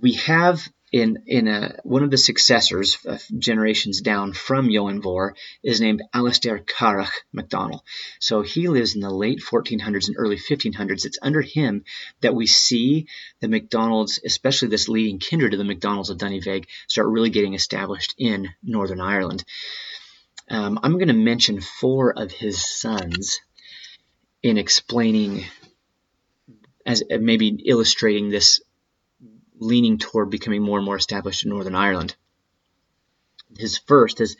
we 0.00 0.14
have 0.14 0.68
in 0.92 1.22
in 1.26 1.48
a, 1.48 1.78
one 1.84 2.02
of 2.02 2.10
the 2.10 2.16
successors, 2.16 2.98
uh, 3.06 3.18
generations 3.38 4.00
down 4.00 4.32
from 4.32 4.68
Ioan 4.68 5.02
Mhor, 5.02 5.34
is 5.62 5.80
named 5.80 6.02
Alastair 6.14 6.58
Carach 6.58 7.12
MacDonald. 7.32 7.82
So 8.20 8.42
he 8.42 8.68
lives 8.68 8.94
in 8.94 9.00
the 9.00 9.10
late 9.10 9.40
1400s 9.40 10.08
and 10.08 10.16
early 10.18 10.36
1500s. 10.36 11.04
It's 11.04 11.18
under 11.20 11.42
him 11.42 11.84
that 12.20 12.34
we 12.34 12.46
see 12.46 13.06
the 13.40 13.48
MacDonalds, 13.48 14.20
especially 14.24 14.68
this 14.68 14.88
leading 14.88 15.18
kindred 15.18 15.52
of 15.52 15.58
the 15.58 15.64
MacDonalds 15.64 16.10
of 16.10 16.18
Dunyvaig, 16.18 16.66
start 16.88 17.08
really 17.08 17.30
getting 17.30 17.54
established 17.54 18.14
in 18.18 18.48
Northern 18.62 19.00
Ireland. 19.00 19.44
Um, 20.50 20.80
I'm 20.82 20.94
going 20.94 21.08
to 21.08 21.14
mention 21.14 21.60
four 21.60 22.18
of 22.18 22.32
his 22.32 22.64
sons 22.64 23.40
in 24.42 24.56
explaining, 24.56 25.44
as 26.86 27.02
maybe 27.10 27.48
illustrating 27.66 28.30
this 28.30 28.60
leaning 29.60 29.98
toward 29.98 30.30
becoming 30.30 30.62
more 30.62 30.78
and 30.78 30.84
more 30.84 30.96
established 30.96 31.44
in 31.44 31.50
Northern 31.50 31.74
Ireland. 31.74 32.14
His 33.56 33.78
first 33.78 34.20
is 34.20 34.36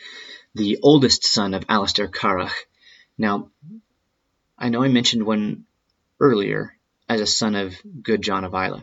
the 0.55 0.79
oldest 0.83 1.25
son 1.25 1.55
of 1.55 1.65
Alastair 1.69 2.09
Carach. 2.09 2.55
Now, 3.17 3.51
I 4.59 4.69
know 4.69 4.83
I 4.83 4.89
mentioned 4.89 5.25
one 5.25 5.65
earlier 6.21 6.77
as 7.09 7.21
a 7.21 7.27
son 7.27 7.55
of 7.55 7.75
good 8.03 8.23
John 8.23 8.45
of 8.45 8.55
Islay. 8.55 8.83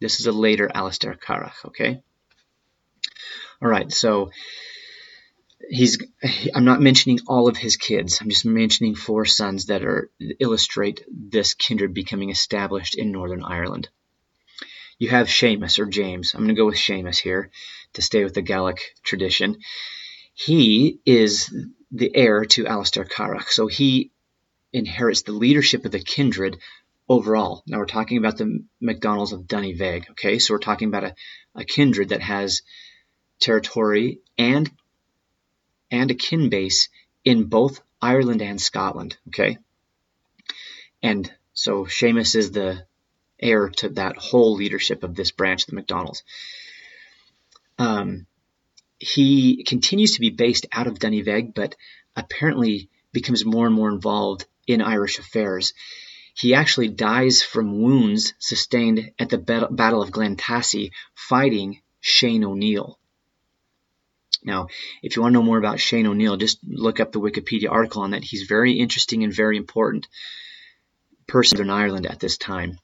This 0.00 0.20
is 0.20 0.26
a 0.26 0.32
later 0.32 0.70
Alastair 0.72 1.14
Carach, 1.14 1.64
okay? 1.66 2.02
All 3.60 3.68
right, 3.68 3.92
so 3.92 4.30
he's 5.68 6.02
I'm 6.54 6.64
not 6.64 6.80
mentioning 6.80 7.20
all 7.26 7.48
of 7.48 7.56
his 7.56 7.76
kids. 7.76 8.20
I'm 8.20 8.28
just 8.28 8.44
mentioning 8.44 8.94
four 8.94 9.24
sons 9.24 9.66
that 9.66 9.84
are 9.84 10.10
illustrate 10.40 11.04
this 11.08 11.54
kindred 11.54 11.94
becoming 11.94 12.30
established 12.30 12.96
in 12.96 13.12
Northern 13.12 13.44
Ireland 13.44 13.88
you 15.02 15.08
have 15.08 15.26
Seamus 15.26 15.80
or 15.80 15.86
James. 15.86 16.32
I'm 16.32 16.42
going 16.42 16.54
to 16.54 16.54
go 16.54 16.66
with 16.66 16.76
Seamus 16.76 17.18
here 17.18 17.50
to 17.94 18.02
stay 18.02 18.22
with 18.22 18.34
the 18.34 18.40
Gaelic 18.40 18.94
tradition. 19.02 19.56
He 20.32 21.00
is 21.04 21.52
the 21.90 22.14
heir 22.14 22.44
to 22.44 22.68
Alastair 22.68 23.04
Carach, 23.04 23.48
so 23.48 23.66
he 23.66 24.12
inherits 24.72 25.22
the 25.22 25.32
leadership 25.32 25.84
of 25.84 25.90
the 25.90 25.98
kindred 25.98 26.58
overall. 27.08 27.64
Now 27.66 27.78
we're 27.78 27.86
talking 27.86 28.16
about 28.16 28.36
the 28.36 28.64
MacDonalds 28.80 29.32
of 29.32 29.48
Dunyvaig, 29.48 30.08
okay? 30.10 30.38
So 30.38 30.54
we're 30.54 30.60
talking 30.60 30.86
about 30.86 31.02
a, 31.02 31.14
a 31.56 31.64
kindred 31.64 32.10
that 32.10 32.22
has 32.22 32.62
territory 33.40 34.20
and 34.38 34.70
and 35.90 36.12
a 36.12 36.14
kin 36.14 36.48
base 36.48 36.90
in 37.24 37.48
both 37.48 37.80
Ireland 38.00 38.40
and 38.40 38.60
Scotland, 38.60 39.16
okay? 39.30 39.58
And 41.02 41.28
so 41.54 41.86
Seamus 41.86 42.36
is 42.36 42.52
the 42.52 42.86
heir 43.42 43.68
to 43.68 43.90
that 43.90 44.16
whole 44.16 44.54
leadership 44.54 45.02
of 45.02 45.14
this 45.14 45.30
branch 45.30 45.64
of 45.64 45.70
the 45.70 45.76
McDonald's. 45.76 46.22
Um, 47.78 48.26
he 48.98 49.64
continues 49.64 50.12
to 50.12 50.20
be 50.20 50.30
based 50.30 50.66
out 50.70 50.86
of 50.86 50.98
Dunyvaig, 50.98 51.54
but 51.54 51.74
apparently 52.14 52.88
becomes 53.12 53.44
more 53.44 53.66
and 53.66 53.74
more 53.74 53.90
involved 53.90 54.46
in 54.66 54.80
Irish 54.80 55.18
affairs. 55.18 55.74
He 56.34 56.54
actually 56.54 56.88
dies 56.88 57.42
from 57.42 57.82
wounds 57.82 58.32
sustained 58.38 59.10
at 59.18 59.28
the 59.28 59.38
Battle 59.38 60.02
of 60.02 60.12
Glentaisie 60.12 60.92
fighting 61.14 61.82
Shane 62.00 62.44
O'Neill. 62.44 62.98
Now, 64.44 64.68
if 65.02 65.14
you 65.14 65.22
want 65.22 65.34
to 65.34 65.38
know 65.38 65.44
more 65.44 65.58
about 65.58 65.80
Shane 65.80 66.06
O'Neill, 66.06 66.36
just 66.36 66.58
look 66.64 67.00
up 67.00 67.12
the 67.12 67.20
Wikipedia 67.20 67.70
article 67.70 68.02
on 68.02 68.12
that. 68.12 68.24
He's 68.24 68.42
very 68.42 68.72
interesting 68.74 69.24
and 69.24 69.32
very 69.32 69.56
important 69.56 70.08
person 71.26 71.60
in 71.60 71.70
Ireland 71.70 72.06
at 72.06 72.18
this 72.18 72.38
time 72.38 72.78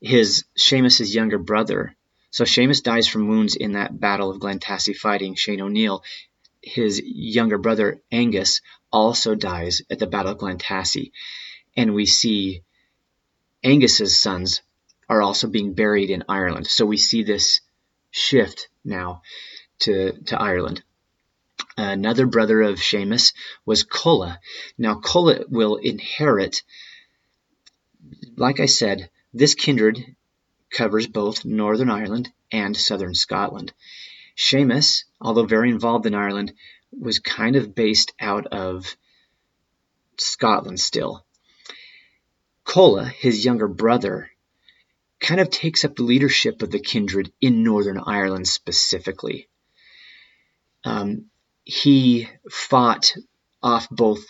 his 0.00 0.44
Seamus's 0.58 1.14
younger 1.14 1.38
brother. 1.38 1.94
So 2.30 2.44
Seamus 2.44 2.82
dies 2.82 3.06
from 3.06 3.28
wounds 3.28 3.56
in 3.56 3.72
that 3.72 3.98
battle 3.98 4.30
of 4.30 4.40
Glentaisie 4.40 4.94
fighting 4.94 5.34
Shane 5.34 5.60
O'Neill. 5.60 6.02
His 6.62 7.00
younger 7.02 7.58
brother 7.58 8.00
Angus 8.12 8.60
also 8.92 9.34
dies 9.34 9.82
at 9.90 9.98
the 9.98 10.06
Battle 10.06 10.32
of 10.32 10.38
Glentaisie, 10.38 11.12
and 11.76 11.94
we 11.94 12.06
see 12.06 12.62
Angus's 13.64 14.18
sons 14.18 14.62
are 15.08 15.22
also 15.22 15.48
being 15.48 15.74
buried 15.74 16.10
in 16.10 16.24
Ireland. 16.28 16.66
So 16.66 16.86
we 16.86 16.96
see 16.96 17.22
this 17.22 17.60
shift 18.10 18.68
now 18.84 19.22
to 19.80 20.12
to 20.26 20.40
Ireland. 20.40 20.82
Another 21.76 22.26
brother 22.26 22.60
of 22.62 22.78
Seamus 22.78 23.32
was 23.64 23.82
Colla. 23.82 24.38
Now 24.76 25.00
Colla 25.00 25.44
will 25.48 25.76
inherit, 25.76 26.62
like 28.36 28.60
I 28.60 28.66
said, 28.66 29.08
this 29.32 29.54
kindred 29.54 30.16
covers 30.70 31.06
both 31.06 31.44
Northern 31.44 31.90
Ireland 31.90 32.32
and 32.50 32.76
Southern 32.76 33.14
Scotland. 33.14 33.72
Seamus, 34.36 35.04
although 35.20 35.44
very 35.44 35.70
involved 35.70 36.06
in 36.06 36.14
Ireland, 36.14 36.52
was 36.92 37.18
kind 37.18 37.56
of 37.56 37.74
based 37.74 38.12
out 38.20 38.46
of 38.46 38.96
Scotland 40.16 40.80
still. 40.80 41.24
Colla, 42.64 43.04
his 43.04 43.44
younger 43.44 43.68
brother, 43.68 44.30
kind 45.18 45.40
of 45.40 45.50
takes 45.50 45.84
up 45.84 45.96
the 45.96 46.02
leadership 46.02 46.62
of 46.62 46.70
the 46.70 46.80
kindred 46.80 47.32
in 47.40 47.62
Northern 47.62 47.98
Ireland 47.98 48.48
specifically. 48.48 49.48
Um, 50.84 51.26
he 51.64 52.28
fought 52.50 53.14
off 53.62 53.88
both 53.90 54.24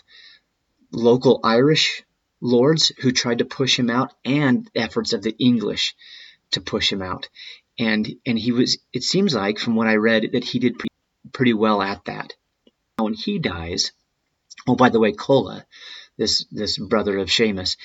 local 0.90 1.40
Irish 1.44 2.02
lords 2.40 2.92
who 3.00 3.12
tried 3.12 3.38
to 3.38 3.44
push 3.44 3.78
him 3.78 3.90
out 3.90 4.12
and 4.24 4.70
efforts 4.74 5.12
of 5.12 5.22
the 5.22 5.36
English 5.38 5.94
to 6.52 6.60
push 6.60 6.90
him 6.90 7.02
out. 7.02 7.28
And 7.78 8.16
and 8.26 8.38
he 8.38 8.52
was 8.52 8.78
it 8.92 9.02
seems 9.02 9.34
like 9.34 9.58
from 9.58 9.76
what 9.76 9.86
I 9.86 9.96
read 9.96 10.30
that 10.32 10.44
he 10.44 10.58
did 10.58 10.78
pretty, 10.78 10.94
pretty 11.32 11.54
well 11.54 11.80
at 11.80 12.04
that. 12.06 12.34
When 12.96 13.14
he 13.14 13.38
dies, 13.38 13.92
oh 14.66 14.76
by 14.76 14.90
the 14.90 15.00
way, 15.00 15.12
Colla, 15.12 15.64
this 16.16 16.44
this 16.50 16.76
brother 16.78 17.18
of 17.18 17.28
Seamus, 17.28 17.76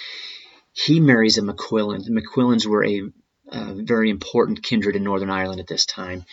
he 0.76 1.00
marries 1.00 1.38
a 1.38 1.42
McQuillan. 1.42 2.04
The 2.04 2.22
McQuillans 2.22 2.66
were 2.66 2.86
a, 2.86 3.10
very 3.52 4.10
important 4.10 4.64
kindred 4.64 4.96
in 4.96 5.04
Northern 5.04 5.30
Ireland 5.30 5.62
at 5.62 5.68
this 5.68 5.86
time. 5.86 6.26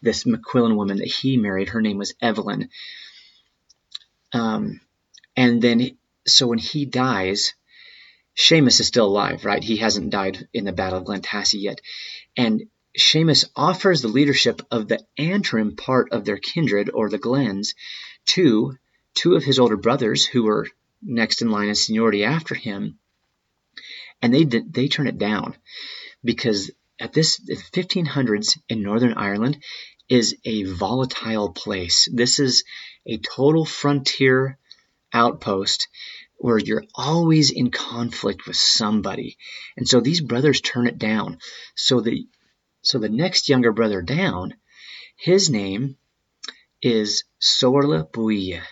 This 0.00 0.24
McQuillan 0.24 0.76
woman 0.76 0.98
that 0.98 1.08
he 1.08 1.36
married, 1.36 1.70
her 1.70 1.82
name 1.82 1.98
was 1.98 2.14
Evelyn. 2.20 2.68
Um, 4.32 4.80
and 5.36 5.60
then, 5.60 5.96
so 6.26 6.46
when 6.46 6.58
he 6.58 6.84
dies, 6.84 7.54
Seamus 8.36 8.80
is 8.80 8.86
still 8.86 9.06
alive, 9.06 9.44
right? 9.44 9.62
He 9.62 9.76
hasn't 9.76 10.10
died 10.10 10.48
in 10.52 10.64
the 10.64 10.72
Battle 10.72 10.98
of 10.98 11.04
Glentaisie 11.04 11.58
yet. 11.58 11.80
And 12.36 12.68
Seamus 12.98 13.44
offers 13.56 14.02
the 14.02 14.08
leadership 14.08 14.62
of 14.70 14.88
the 14.88 15.00
Antrim 15.18 15.76
part 15.76 16.12
of 16.12 16.24
their 16.24 16.38
kindred, 16.38 16.90
or 16.92 17.08
the 17.08 17.18
Glens, 17.18 17.74
to 18.26 18.76
two 19.14 19.34
of 19.34 19.44
his 19.44 19.58
older 19.58 19.76
brothers 19.76 20.24
who 20.24 20.44
were 20.44 20.68
next 21.02 21.42
in 21.42 21.50
line 21.50 21.68
in 21.68 21.74
seniority 21.74 22.24
after 22.24 22.54
him 22.54 22.98
and 24.22 24.32
they 24.32 24.44
they 24.44 24.88
turn 24.88 25.08
it 25.08 25.18
down 25.18 25.56
because 26.24 26.70
at 26.98 27.12
this 27.12 27.40
1500s 27.74 28.58
in 28.68 28.82
Northern 28.82 29.14
Ireland 29.14 29.62
is 30.08 30.36
a 30.44 30.62
volatile 30.62 31.50
place. 31.52 32.08
This 32.12 32.38
is 32.38 32.64
a 33.06 33.18
total 33.18 33.64
frontier 33.64 34.58
outpost 35.12 35.88
where 36.42 36.58
you're 36.58 36.84
always 36.94 37.52
in 37.52 37.70
conflict 37.70 38.46
with 38.46 38.56
somebody. 38.56 39.38
And 39.76 39.88
so 39.88 40.00
these 40.00 40.20
brothers 40.20 40.60
turn 40.60 40.86
it 40.88 40.98
down. 40.98 41.38
So 41.76 42.00
the 42.00 42.26
so 42.82 42.98
the 42.98 43.08
next 43.08 43.48
younger 43.48 43.72
brother 43.72 44.02
down, 44.02 44.54
his 45.16 45.48
name 45.48 45.96
is 46.82 47.22
Sorla 47.40 48.10
Buia. 48.10 48.62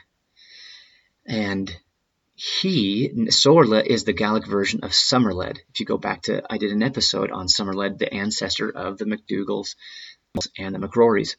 And 1.25 1.75
he 2.35 3.09
Sorla 3.29 3.87
is 3.87 4.03
the 4.03 4.13
Gaelic 4.13 4.47
version 4.47 4.81
of 4.83 4.95
Somerled. 4.95 5.61
If 5.73 5.79
you 5.79 5.87
go 5.87 5.99
back 5.99 6.23
to, 6.23 6.43
I 6.51 6.59
did 6.59 6.73
an 6.73 6.83
episode 6.83 7.31
on 7.31 7.49
Somerled, 7.49 8.01
the 8.01 8.13
ancestor 8.13 8.69
of 8.69 8.99
the 8.99 9.05
MacDougals 9.05 9.77
and 10.59 10.75
the 10.75 10.81
McRorys. 10.81 11.37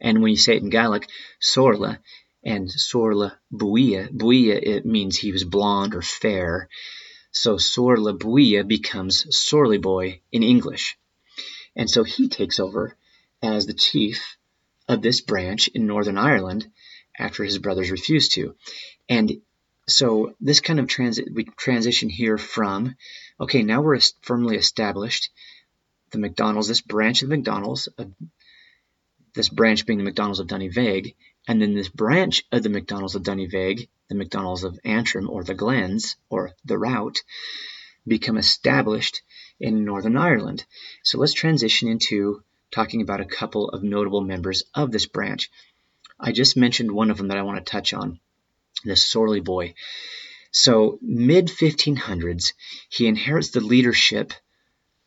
And 0.00 0.22
when 0.22 0.30
you 0.30 0.36
say 0.38 0.56
it 0.56 0.62
in 0.62 0.70
Gaelic, 0.70 1.10
Sorla 1.42 1.98
and 2.44 2.68
Sorla 2.68 3.32
Buia, 3.52 4.08
Buia 4.08 4.60
it 4.62 4.84
means 4.84 5.16
he 5.16 5.32
was 5.32 5.44
blonde 5.44 5.94
or 5.94 6.02
fair. 6.02 6.68
So 7.30 7.56
Sorla 7.56 8.16
Buia 8.16 8.66
becomes 8.66 9.26
Sorley 9.36 9.78
Boy 9.78 10.20
in 10.30 10.42
English. 10.42 10.96
And 11.74 11.90
so 11.90 12.04
he 12.04 12.28
takes 12.28 12.60
over 12.60 12.96
as 13.42 13.66
the 13.66 13.74
chief 13.74 14.36
of 14.88 15.02
this 15.02 15.20
branch 15.20 15.68
in 15.68 15.86
Northern 15.86 16.18
Ireland 16.18 16.70
after 17.18 17.44
his 17.44 17.58
brothers 17.58 17.90
refused 17.90 18.32
to. 18.32 18.54
And 19.08 19.40
so 19.86 20.34
this 20.40 20.60
kind 20.60 20.80
of 20.80 20.88
transit 20.88 21.28
we 21.32 21.44
transition 21.44 22.08
here 22.08 22.38
from 22.38 22.96
okay 23.38 23.62
now 23.62 23.82
we're 23.82 23.98
firmly 24.22 24.56
established 24.56 25.30
the 26.10 26.18
McDonald's 26.18 26.68
this 26.68 26.80
branch 26.80 27.22
of 27.22 27.28
the 27.28 27.36
McDonald's 27.36 27.88
uh, 27.98 28.04
this 29.34 29.48
branch 29.50 29.84
being 29.84 29.98
the 29.98 30.04
McDonald's 30.04 30.40
of 30.40 30.46
Dunyvaig 30.46 31.14
and 31.46 31.60
then 31.60 31.74
this 31.74 31.88
branch 31.88 32.44
of 32.52 32.62
the 32.62 32.68
McDonald's 32.68 33.14
of 33.14 33.22
Dunyvaig 33.22 33.88
the 34.08 34.14
McDonald's 34.14 34.64
of 34.64 34.78
Antrim 34.84 35.30
or 35.30 35.44
the 35.44 35.54
Glens 35.54 36.16
or 36.28 36.52
the 36.64 36.78
route 36.78 37.22
become 38.06 38.36
established 38.36 39.22
in 39.58 39.84
Northern 39.84 40.16
Ireland 40.16 40.64
so 41.02 41.18
let's 41.18 41.32
transition 41.32 41.88
into 41.88 42.42
talking 42.70 43.02
about 43.02 43.20
a 43.20 43.26
couple 43.26 43.70
of 43.70 43.82
notable 43.82 44.20
members 44.20 44.64
of 44.74 44.90
this 44.90 45.06
branch 45.06 45.50
I 46.18 46.32
just 46.32 46.56
mentioned 46.56 46.90
one 46.90 47.10
of 47.10 47.16
them 47.18 47.28
that 47.28 47.38
I 47.38 47.42
want 47.42 47.58
to 47.64 47.70
touch 47.70 47.92
on 47.92 48.20
this 48.84 49.04
Sorley 49.04 49.40
boy. 49.40 49.74
So, 50.50 50.98
mid 51.02 51.48
1500s, 51.48 52.52
he 52.88 53.06
inherits 53.06 53.50
the 53.50 53.60
leadership 53.60 54.32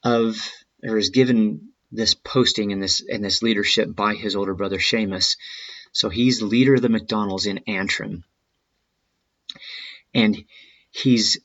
of, 0.03 0.51
or 0.83 0.97
is 0.97 1.09
given 1.09 1.69
this 1.91 2.13
posting 2.13 2.73
and 2.73 2.83
this 2.83 3.01
and 3.01 3.23
this 3.23 3.41
leadership 3.41 3.95
by 3.95 4.13
his 4.13 4.35
older 4.35 4.53
brother 4.53 4.77
Seamus. 4.77 5.37
So 5.97 6.09
he's 6.09 6.41
leader 6.41 6.75
of 6.75 6.81
the 6.81 6.89
McDonald's 6.89 7.47
in 7.47 7.59
Antrim, 7.67 8.23
and 10.13 10.45
he's 10.91 11.39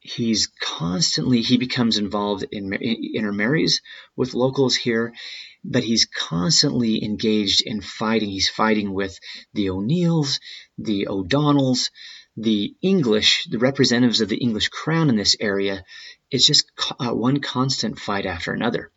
he's 0.00 0.48
constantly 0.60 1.42
he 1.42 1.56
becomes 1.56 1.98
involved 1.98 2.44
in 2.50 2.72
intermarries 2.72 3.82
with 4.16 4.34
locals 4.34 4.76
here 4.76 5.12
but 5.68 5.82
he's 5.82 6.06
constantly 6.06 7.02
engaged 7.02 7.60
in 7.60 7.80
fighting. 7.80 8.30
He's 8.30 8.48
fighting 8.48 8.92
with 8.92 9.18
the 9.52 9.70
O'Neills, 9.70 10.38
the 10.78 11.08
O'Donnells, 11.08 11.90
the 12.36 12.76
English, 12.82 13.46
the 13.50 13.58
representatives 13.58 14.20
of 14.20 14.28
the 14.28 14.36
English 14.36 14.68
crown 14.68 15.08
in 15.08 15.16
this 15.16 15.36
area. 15.40 15.84
It's 16.30 16.46
just 16.46 16.70
uh, 17.00 17.12
one 17.12 17.40
constant 17.40 17.98
fight 17.98 18.26
after 18.26 18.52
another. 18.52 18.92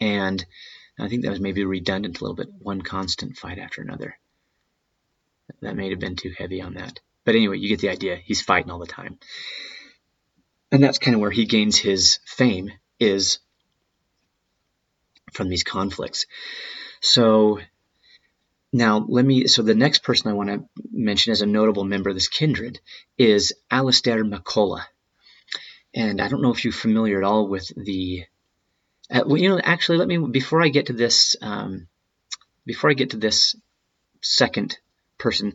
And 0.00 0.44
I 1.02 1.08
think 1.08 1.22
that 1.22 1.30
was 1.30 1.40
maybe 1.40 1.64
redundant 1.64 2.20
a 2.20 2.24
little 2.24 2.36
bit. 2.36 2.48
One 2.60 2.82
constant 2.82 3.36
fight 3.36 3.58
after 3.58 3.82
another. 3.82 4.16
That 5.60 5.76
may 5.76 5.90
have 5.90 5.98
been 5.98 6.16
too 6.16 6.32
heavy 6.36 6.62
on 6.62 6.74
that. 6.74 7.00
But 7.24 7.34
anyway, 7.34 7.58
you 7.58 7.68
get 7.68 7.80
the 7.80 7.90
idea. 7.90 8.16
He's 8.16 8.40
fighting 8.40 8.70
all 8.70 8.78
the 8.78 8.86
time. 8.86 9.18
And 10.70 10.82
that's 10.82 10.98
kind 10.98 11.14
of 11.14 11.20
where 11.20 11.30
he 11.30 11.44
gains 11.44 11.76
his 11.76 12.20
fame 12.24 12.70
is 13.00 13.40
from 15.32 15.48
these 15.48 15.64
conflicts. 15.64 16.26
So 17.00 17.58
now 18.72 19.04
let 19.08 19.24
me. 19.24 19.48
So 19.48 19.62
the 19.62 19.74
next 19.74 20.02
person 20.02 20.30
I 20.30 20.34
want 20.34 20.50
to 20.50 20.64
mention 20.90 21.32
as 21.32 21.42
a 21.42 21.46
notable 21.46 21.84
member 21.84 22.10
of 22.10 22.16
this 22.16 22.28
kindred 22.28 22.80
is 23.18 23.52
Alistair 23.70 24.24
MacColla, 24.24 24.84
and 25.94 26.20
I 26.20 26.28
don't 26.28 26.42
know 26.42 26.52
if 26.52 26.64
you're 26.64 26.72
familiar 26.72 27.18
at 27.18 27.24
all 27.24 27.48
with 27.48 27.70
the. 27.76 28.24
Uh, 29.10 29.22
well, 29.26 29.36
you 29.36 29.48
know, 29.48 29.60
actually, 29.62 29.98
let 29.98 30.08
me 30.08 30.18
before 30.18 30.62
I 30.62 30.68
get 30.68 30.86
to 30.86 30.92
this. 30.92 31.36
Um, 31.40 31.88
before 32.64 32.90
I 32.90 32.94
get 32.94 33.10
to 33.10 33.16
this 33.16 33.56
second 34.20 34.78
person, 35.18 35.54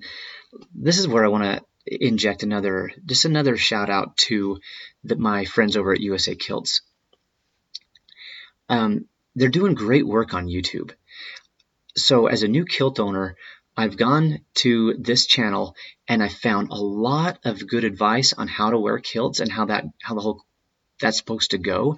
this 0.73 0.97
is 0.97 1.07
where 1.07 1.23
I 1.23 1.29
want 1.29 1.43
to 1.43 1.61
inject 1.85 2.43
another, 2.43 2.91
just 3.05 3.25
another 3.25 3.57
shout 3.57 3.89
out 3.89 4.17
to 4.17 4.59
the, 5.03 5.15
my 5.15 5.45
friends 5.45 5.77
over 5.77 5.93
at 5.93 6.01
USA 6.01 6.35
Kilts. 6.35 6.81
Um, 8.69 9.05
they're 9.35 9.49
doing 9.49 9.73
great 9.73 10.05
work 10.05 10.33
on 10.33 10.47
YouTube. 10.47 10.91
So 11.95 12.27
as 12.27 12.43
a 12.43 12.47
new 12.47 12.65
kilt 12.65 12.99
owner, 12.99 13.35
I've 13.75 13.97
gone 13.97 14.39
to 14.55 14.95
this 14.95 15.25
channel 15.25 15.75
and 16.07 16.21
I 16.21 16.29
found 16.29 16.69
a 16.71 16.75
lot 16.75 17.39
of 17.45 17.67
good 17.67 17.83
advice 17.83 18.33
on 18.33 18.47
how 18.47 18.71
to 18.71 18.79
wear 18.79 18.97
kilts 18.99 19.39
and 19.39 19.51
how 19.51 19.65
that 19.65 19.85
how 20.01 20.15
the 20.15 20.21
whole 20.21 20.43
that's 20.99 21.17
supposed 21.17 21.51
to 21.51 21.57
go, 21.57 21.97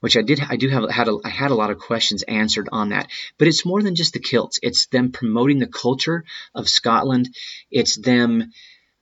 which 0.00 0.16
I 0.16 0.22
did 0.22 0.40
I 0.48 0.56
do 0.56 0.68
have 0.68 0.90
had 0.90 1.08
a, 1.08 1.18
I 1.24 1.28
had 1.28 1.50
a 1.50 1.54
lot 1.54 1.70
of 1.70 1.78
questions 1.78 2.22
answered 2.22 2.68
on 2.72 2.90
that. 2.90 3.08
But 3.38 3.48
it's 3.48 3.66
more 3.66 3.82
than 3.82 3.94
just 3.94 4.12
the 4.12 4.18
kilts. 4.18 4.58
It's 4.62 4.86
them 4.86 5.12
promoting 5.12 5.58
the 5.58 5.66
culture 5.66 6.24
of 6.54 6.68
Scotland. 6.68 7.34
It's 7.70 7.96
them 7.96 8.52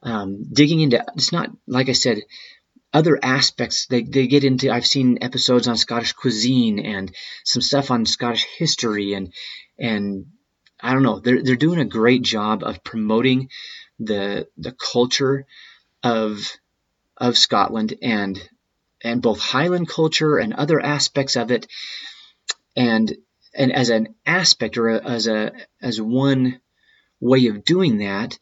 um, 0.03 0.45
digging 0.53 0.81
into. 0.81 1.05
It's 1.17 1.33
not 1.33 1.51
like 1.67 1.89
I 1.89 1.93
said 1.93 2.23
other 2.93 3.19
aspects 3.23 3.87
they, 3.87 4.03
they 4.03 4.27
get 4.27 4.45
into 4.45 4.71
i've 4.71 4.87
seen 4.87 5.19
episodes 5.21 5.69
on 5.69 5.77
scottish 5.77 6.13
cuisine 6.13 6.79
and 6.79 7.15
some 7.45 7.61
stuff 7.61 7.91
on 7.91 8.07
scottish 8.07 8.47
history 8.57 9.13
and 9.13 9.33
and 9.79 10.27
i 10.81 10.93
don't 10.93 11.03
know 11.03 11.21
they're, 11.21 11.43
they're 11.43 11.57
doing 11.57 11.81
a 11.81 11.85
great 11.85 12.23
job 12.23 12.63
of 12.65 12.83
promoting 12.83 13.51
the 14.01 14.49
the 14.57 14.73
culture 14.73 15.45
of 16.03 16.51
of 17.17 17.37
scotland 17.37 17.95
and 18.01 18.41
and 19.03 19.23
both 19.23 19.41
highland 19.41 19.89
culture 19.89 20.39
and 20.39 20.53
other 20.53 20.81
aspects 20.81 21.37
of 21.37 21.51
it. 21.51 21.67
And 22.77 23.17
and 23.55 23.73
as 23.73 23.91
an 23.91 24.15
aspect 24.27 24.79
or 24.79 24.89
as 24.91 25.27
a 25.27 25.53
as 25.83 26.01
one 26.01 26.61
way 27.21 27.47
of 27.47 27.65
doing 27.65 27.99
that 27.99 28.39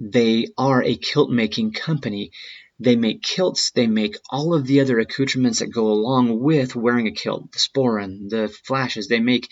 they 0.00 0.48
are 0.56 0.82
a 0.82 0.96
kilt 0.96 1.30
making 1.30 1.72
company. 1.72 2.32
They 2.78 2.96
make 2.96 3.22
kilts, 3.22 3.72
they 3.72 3.86
make 3.86 4.16
all 4.30 4.54
of 4.54 4.66
the 4.66 4.80
other 4.80 4.98
accoutrements 4.98 5.58
that 5.58 5.66
go 5.66 5.88
along 5.88 6.40
with 6.40 6.74
wearing 6.74 7.06
a 7.06 7.12
kilt, 7.12 7.52
the 7.52 7.58
sporran, 7.58 8.30
the 8.30 8.48
flashes. 8.64 9.06
They 9.06 9.20
make 9.20 9.48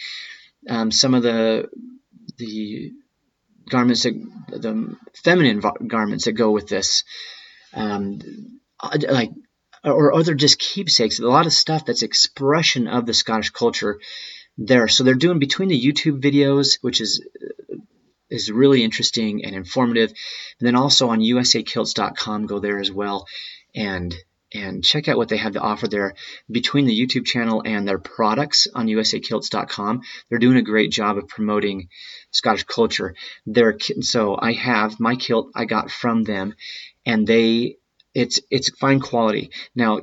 um, 0.68 0.90
some 0.90 1.14
of 1.14 1.22
the 1.22 1.68
the 2.38 2.92
garments 3.68 4.04
that 4.04 4.14
the 4.48 4.96
feminine 5.22 5.62
garments 5.86 6.24
that 6.24 6.32
go 6.32 6.50
with 6.50 6.68
this, 6.68 7.04
um, 7.74 8.20
like 9.10 9.30
or 9.92 10.14
other 10.14 10.34
just 10.34 10.58
keepsakes. 10.58 11.18
A 11.18 11.26
lot 11.26 11.46
of 11.46 11.52
stuff 11.52 11.84
that's 11.84 12.02
expression 12.02 12.88
of 12.88 13.06
the 13.06 13.14
Scottish 13.14 13.50
culture 13.50 14.00
there. 14.56 14.88
So 14.88 15.04
they're 15.04 15.14
doing 15.14 15.38
between 15.38 15.68
the 15.68 15.80
YouTube 15.80 16.20
videos, 16.20 16.78
which 16.80 17.00
is 17.00 17.24
uh, 17.42 17.76
is 18.30 18.50
really 18.50 18.84
interesting 18.84 19.44
and 19.44 19.54
informative, 19.54 20.10
and 20.10 20.66
then 20.66 20.74
also 20.76 21.08
on 21.08 21.20
USAKilts.com, 21.20 22.46
go 22.46 22.58
there 22.58 22.78
as 22.78 22.90
well, 22.90 23.26
and 23.74 24.14
and 24.52 24.82
check 24.82 25.08
out 25.08 25.16
what 25.16 25.28
they 25.28 25.36
have 25.36 25.52
to 25.52 25.60
offer 25.60 25.88
there 25.88 26.14
between 26.50 26.86
the 26.86 26.98
YouTube 26.98 27.26
channel 27.26 27.62
and 27.64 27.86
their 27.86 27.98
products 27.98 28.66
on 28.74 28.86
usakilts.com. 28.86 30.00
They're 30.28 30.38
doing 30.38 30.56
a 30.56 30.62
great 30.62 30.90
job 30.90 31.18
of 31.18 31.28
promoting 31.28 31.88
Scottish 32.30 32.64
culture. 32.64 33.14
Their 33.46 33.76
so 34.00 34.38
I 34.40 34.52
have 34.52 35.00
my 35.00 35.16
kilt 35.16 35.50
I 35.54 35.64
got 35.64 35.90
from 35.90 36.24
them, 36.24 36.54
and 37.04 37.26
they 37.26 37.76
it's 38.14 38.40
it's 38.50 38.70
fine 38.78 39.00
quality. 39.00 39.50
Now 39.74 40.00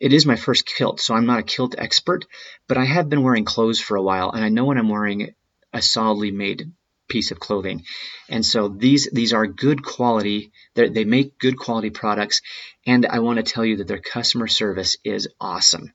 it 0.00 0.12
is 0.12 0.26
my 0.26 0.36
first 0.36 0.66
kilt, 0.66 1.00
so 1.00 1.14
I'm 1.14 1.26
not 1.26 1.38
a 1.38 1.44
kilt 1.44 1.74
expert, 1.78 2.24
but 2.66 2.76
I 2.76 2.84
have 2.84 3.08
been 3.08 3.22
wearing 3.22 3.44
clothes 3.44 3.80
for 3.80 3.96
a 3.96 4.02
while, 4.02 4.30
and 4.30 4.44
I 4.44 4.48
know 4.48 4.64
when 4.64 4.78
I'm 4.78 4.88
wearing 4.88 5.34
a 5.72 5.80
solidly 5.80 6.30
made 6.32 6.72
piece 7.08 7.30
of 7.30 7.38
clothing. 7.38 7.84
And 8.28 8.44
so 8.44 8.68
these 8.68 9.08
these 9.12 9.32
are 9.32 9.46
good 9.46 9.84
quality. 9.84 10.50
They 10.74 11.04
make 11.04 11.38
good 11.38 11.58
quality 11.58 11.90
products, 11.90 12.40
and 12.86 13.06
I 13.06 13.20
want 13.20 13.36
to 13.36 13.42
tell 13.42 13.64
you 13.64 13.76
that 13.76 13.86
their 13.86 14.00
customer 14.00 14.48
service 14.48 14.96
is 15.04 15.28
awesome. 15.40 15.92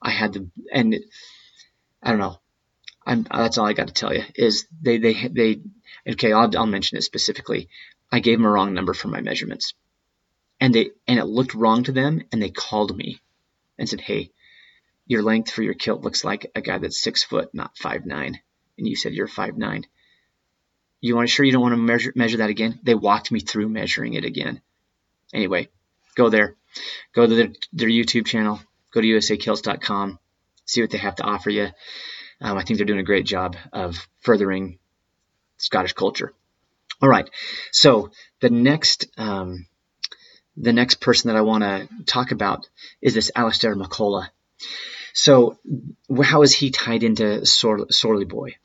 I 0.00 0.10
had 0.10 0.34
the 0.34 0.50
and 0.72 0.96
I 2.02 2.10
don't 2.10 2.20
know. 2.20 2.38
I'm, 3.06 3.22
that's 3.22 3.56
all 3.56 3.66
I 3.66 3.72
got 3.72 3.88
to 3.88 3.94
tell 3.94 4.14
you 4.14 4.22
is 4.34 4.66
they 4.82 4.98
they 4.98 5.28
they 5.28 5.60
okay. 6.10 6.32
I'll 6.32 6.56
I'll 6.56 6.66
mention 6.66 6.98
it 6.98 7.02
specifically. 7.02 7.68
I 8.12 8.20
gave 8.20 8.38
them 8.38 8.46
a 8.46 8.50
wrong 8.50 8.74
number 8.74 8.94
for 8.94 9.08
my 9.08 9.20
measurements, 9.20 9.74
and 10.60 10.74
they 10.74 10.90
and 11.06 11.18
it 11.18 11.24
looked 11.24 11.54
wrong 11.54 11.84
to 11.84 11.92
them, 11.92 12.22
and 12.32 12.42
they 12.42 12.50
called 12.50 12.96
me 12.96 13.20
and 13.78 13.88
said, 13.88 14.00
"Hey, 14.00 14.30
your 15.06 15.22
length 15.22 15.50
for 15.50 15.62
your 15.62 15.74
kilt 15.74 16.02
looks 16.02 16.24
like 16.24 16.50
a 16.54 16.60
guy 16.60 16.78
that's 16.78 17.00
six 17.00 17.24
foot, 17.24 17.54
not 17.54 17.76
five 17.76 18.06
nine, 18.06 18.40
and 18.76 18.86
you 18.86 18.96
said 18.96 19.14
you're 19.14 19.28
five 19.28 19.56
nine. 19.56 19.86
You 21.00 21.14
want 21.14 21.28
to 21.28 21.32
sure 21.32 21.46
you 21.46 21.52
don't 21.52 21.62
want 21.62 21.72
to 21.72 21.78
measure 21.78 22.12
measure 22.14 22.38
that 22.38 22.50
again? 22.50 22.80
They 22.82 22.94
walked 22.94 23.30
me 23.30 23.40
through 23.40 23.68
measuring 23.68 24.14
it 24.14 24.24
again. 24.24 24.60
Anyway, 25.32 25.68
go 26.14 26.28
there, 26.28 26.56
go 27.14 27.26
to 27.26 27.34
their, 27.34 27.48
their 27.72 27.88
YouTube 27.88 28.26
channel, 28.26 28.60
go 28.92 29.00
to 29.00 29.06
usakilts.com, 29.06 30.18
see 30.64 30.80
what 30.80 30.90
they 30.90 30.98
have 30.98 31.16
to 31.16 31.24
offer 31.24 31.50
you. 31.50 31.68
Um, 32.40 32.56
I 32.56 32.62
think 32.62 32.78
they're 32.78 32.86
doing 32.86 33.00
a 33.00 33.04
great 33.04 33.26
job 33.26 33.56
of 33.72 34.08
furthering 34.20 34.78
Scottish 35.58 35.92
culture. 35.92 36.32
All 37.00 37.08
right, 37.08 37.28
so 37.72 38.10
the 38.40 38.50
next 38.50 39.06
um, 39.16 39.66
the 40.60 40.72
next 40.72 41.00
person 41.00 41.28
that 41.28 41.36
I 41.36 41.42
want 41.42 41.62
to 41.62 41.88
talk 42.04 42.32
about 42.32 42.68
is 43.00 43.14
this 43.14 43.30
Alistair 43.34 43.76
MacColla. 43.76 44.28
So, 45.12 45.58
how 46.22 46.42
is 46.42 46.54
he 46.54 46.70
tied 46.70 47.02
into 47.02 47.46
Sor- 47.46 47.90
Sorley 47.90 48.24
Boy? 48.24 48.56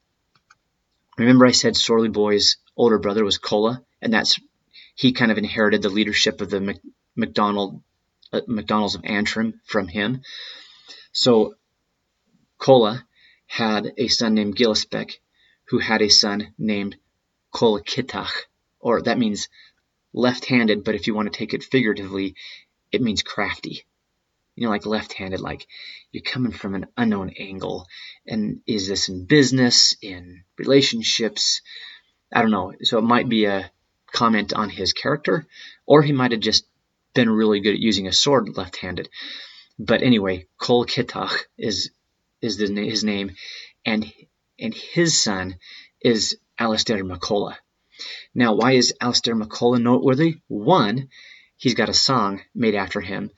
Remember, 1.18 1.46
I 1.46 1.52
said 1.52 1.76
Sorley 1.76 2.10
Boy's 2.10 2.58
older 2.76 2.98
brother 2.98 3.24
was 3.24 3.38
Colla, 3.38 3.84
and 4.02 4.14
that's 4.14 4.40
he 4.96 5.14
kind 5.14 5.32
of 5.32 5.38
inherited 5.38 5.82
the 5.82 5.90
leadership 5.90 6.42
of 6.42 6.50
the 6.50 6.80
McDonald 7.16 7.82
uh, 8.32 8.42
McDonald's 8.48 8.96
of 8.96 9.06
Antrim 9.06 9.62
from 9.66 9.88
him. 9.88 10.22
So, 11.12 11.56
Colla 12.58 13.06
had 13.46 13.94
a 13.98 14.08
son 14.08 14.34
named 14.34 14.56
Gillisbeck, 14.56 15.20
who 15.66 15.78
had 15.78 16.02
a 16.02 16.10
son 16.10 16.54
named 16.58 16.98
Colakitach, 17.54 18.32
or 18.80 19.04
that 19.04 19.20
means 19.20 19.48
left-handed, 20.14 20.84
but 20.84 20.96
if 20.96 21.08
you 21.08 21.16
want 21.16 21.32
to 21.32 21.38
take 21.38 21.54
it 21.54 21.64
figuratively, 21.64 22.36
it 22.92 23.02
means 23.02 23.24
crafty. 23.24 23.86
You 24.56 24.66
know, 24.66 24.70
like 24.70 24.86
left-handed, 24.86 25.42
like 25.42 25.66
you're 26.12 26.24
coming 26.24 26.52
from 26.52 26.76
an 26.76 26.86
unknown 26.96 27.32
angle. 27.40 27.88
And 28.28 28.62
is 28.68 28.88
this 28.88 29.10
in 29.10 29.26
business, 29.26 29.96
in 30.02 30.44
relationships? 30.60 31.62
I 32.32 32.42
don't 32.42 32.52
know. 32.52 32.74
So 32.84 33.00
it 33.00 33.04
might 33.04 33.28
be 33.28 33.46
a 33.46 33.72
comment 34.12 34.54
on 34.54 34.70
his 34.70 34.94
character, 34.94 35.48
or 35.88 36.04
he 36.04 36.12
might 36.12 36.32
have 36.32 36.40
just 36.40 36.66
been 37.16 37.30
really 37.30 37.62
good 37.62 37.74
at 37.74 37.80
using 37.80 38.08
a 38.08 38.14
sword 38.14 38.56
left-handed. 38.56 39.10
But 39.80 40.04
anyway, 40.04 40.46
Coll 40.58 40.86
Ciotach 40.86 41.46
is 41.58 41.90
is 42.42 42.58
the, 42.58 42.68
his 42.76 43.04
name, 43.04 43.32
and 43.86 44.12
and 44.60 44.74
his 44.74 45.20
son 45.20 45.56
is 46.02 46.38
Alistair 46.60 47.04
MacColla. 47.04 47.56
Now, 48.34 48.56
why 48.56 48.74
is 48.74 48.94
Alistair 49.00 49.36
MacColla 49.36 49.82
noteworthy? 49.82 50.38
One, 50.48 51.10
he's 51.58 51.74
got 51.74 51.90
a 51.90 51.94
song 51.94 52.42
made 52.54 52.76
after 52.76 53.02
him. 53.02 53.32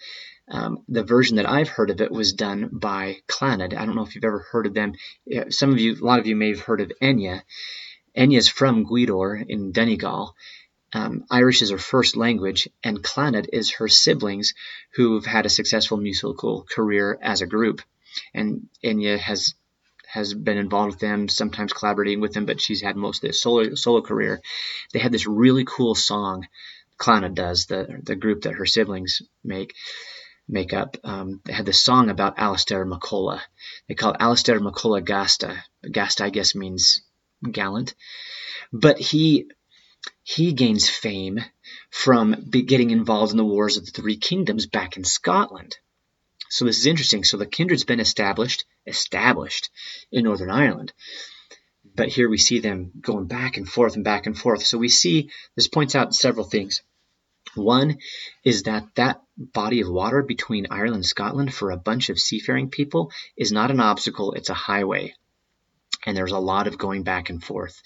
Um, 0.47 0.83
the 0.87 1.03
version 1.03 1.37
that 1.37 1.49
I've 1.49 1.69
heard 1.69 1.89
of 1.89 2.01
it 2.01 2.11
was 2.11 2.33
done 2.33 2.69
by 2.71 3.17
Clannad. 3.27 3.73
I 3.73 3.85
don't 3.85 3.95
know 3.95 4.05
if 4.05 4.13
you've 4.13 4.23
ever 4.23 4.45
heard 4.51 4.67
of 4.67 4.73
them. 4.73 4.93
Some 5.49 5.71
of 5.71 5.79
you, 5.79 5.95
a 5.95 6.05
lot 6.05 6.19
of 6.19 6.27
you 6.27 6.35
may 6.35 6.49
have 6.49 6.61
heard 6.61 6.81
of 6.81 6.91
Enya. 7.01 7.41
Enya's 8.15 8.47
from 8.47 8.85
Gweedore 8.85 9.43
in 9.47 9.71
Donegal. 9.71 10.35
Um, 10.93 11.25
Irish 11.29 11.61
is 11.61 11.71
her 11.71 11.77
first 11.77 12.15
language, 12.15 12.69
and 12.83 13.03
Clannad 13.03 13.49
is 13.51 13.73
her 13.73 13.87
siblings 13.87 14.53
who've 14.93 15.25
had 15.25 15.45
a 15.45 15.49
successful 15.49 15.97
musical 15.97 16.63
career 16.63 17.17
as 17.21 17.41
a 17.41 17.47
group. 17.47 17.81
And 18.33 18.69
Enya 18.83 19.17
has 19.17 19.55
has 20.15 20.33
been 20.33 20.57
involved 20.57 20.93
with 20.93 20.99
them, 20.99 21.27
sometimes 21.27 21.73
collaborating 21.73 22.21
with 22.21 22.33
them, 22.33 22.45
but 22.45 22.61
she's 22.61 22.81
had 22.81 22.95
most 22.95 23.23
of 23.23 23.35
solo 23.35 23.75
solo 23.75 24.01
career. 24.01 24.41
They 24.93 24.99
had 24.99 25.11
this 25.11 25.27
really 25.27 25.65
cool 25.65 25.93
song. 25.93 26.47
Clannad 26.97 27.35
does 27.35 27.65
the 27.65 27.99
the 28.01 28.15
group 28.15 28.43
that 28.43 28.53
her 28.53 28.65
siblings 28.65 29.21
make 29.43 29.75
make 30.47 30.73
up. 30.73 30.97
Um, 31.03 31.41
they 31.43 31.53
had 31.53 31.65
this 31.65 31.81
song 31.81 32.09
about 32.09 32.39
Alistair 32.39 32.85
MacColla. 32.85 33.41
They 33.87 33.95
call 33.95 34.13
it 34.13 34.21
Alistair 34.21 34.59
MacColla 34.59 35.03
Gasta. 35.03 35.63
Gasta, 35.91 36.23
I 36.23 36.29
guess, 36.29 36.55
means 36.55 37.01
gallant. 37.51 37.93
But 38.71 38.97
he 38.97 39.47
he 40.23 40.53
gains 40.53 40.89
fame 40.89 41.39
from 41.89 42.49
getting 42.49 42.91
involved 42.91 43.31
in 43.31 43.37
the 43.37 43.45
wars 43.45 43.77
of 43.77 43.85
the 43.85 43.91
Three 43.91 44.17
Kingdoms 44.17 44.65
back 44.65 44.95
in 44.97 45.03
Scotland. 45.03 45.77
So 46.49 46.65
this 46.65 46.77
is 46.77 46.85
interesting. 46.85 47.23
So 47.23 47.37
the 47.37 47.45
kindred's 47.45 47.83
been 47.83 47.99
established, 47.99 48.65
established 48.85 49.69
in 50.11 50.23
Northern 50.23 50.51
Ireland. 50.51 50.93
But 51.95 52.09
here 52.09 52.29
we 52.29 52.37
see 52.37 52.59
them 52.59 52.91
going 52.99 53.25
back 53.25 53.57
and 53.57 53.67
forth 53.67 53.95
and 53.95 54.03
back 54.03 54.25
and 54.25 54.37
forth. 54.37 54.65
So 54.65 54.77
we 54.77 54.89
see 54.89 55.29
this 55.55 55.67
points 55.67 55.95
out 55.95 56.15
several 56.15 56.45
things. 56.45 56.81
One 57.53 57.99
is 58.43 58.63
that 58.63 58.87
that 58.95 59.21
body 59.37 59.81
of 59.81 59.89
water 59.89 60.21
between 60.23 60.67
Ireland 60.69 60.95
and 60.95 61.05
Scotland 61.05 61.53
for 61.53 61.71
a 61.71 61.77
bunch 61.77 62.09
of 62.09 62.19
seafaring 62.19 62.69
people 62.69 63.11
is 63.37 63.51
not 63.51 63.71
an 63.71 63.79
obstacle, 63.79 64.33
it's 64.33 64.49
a 64.49 64.55
highway. 64.55 65.13
And 66.05 66.17
there's 66.17 66.31
a 66.31 66.39
lot 66.39 66.67
of 66.67 66.77
going 66.77 67.03
back 67.03 67.29
and 67.29 67.43
forth. 67.43 67.81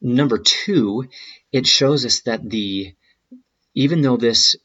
Number 0.00 0.38
two, 0.38 1.08
it 1.52 1.66
shows 1.66 2.06
us 2.06 2.20
that 2.20 2.48
the 2.48 2.94
even 3.74 4.00
though 4.02 4.16
this 4.16 4.56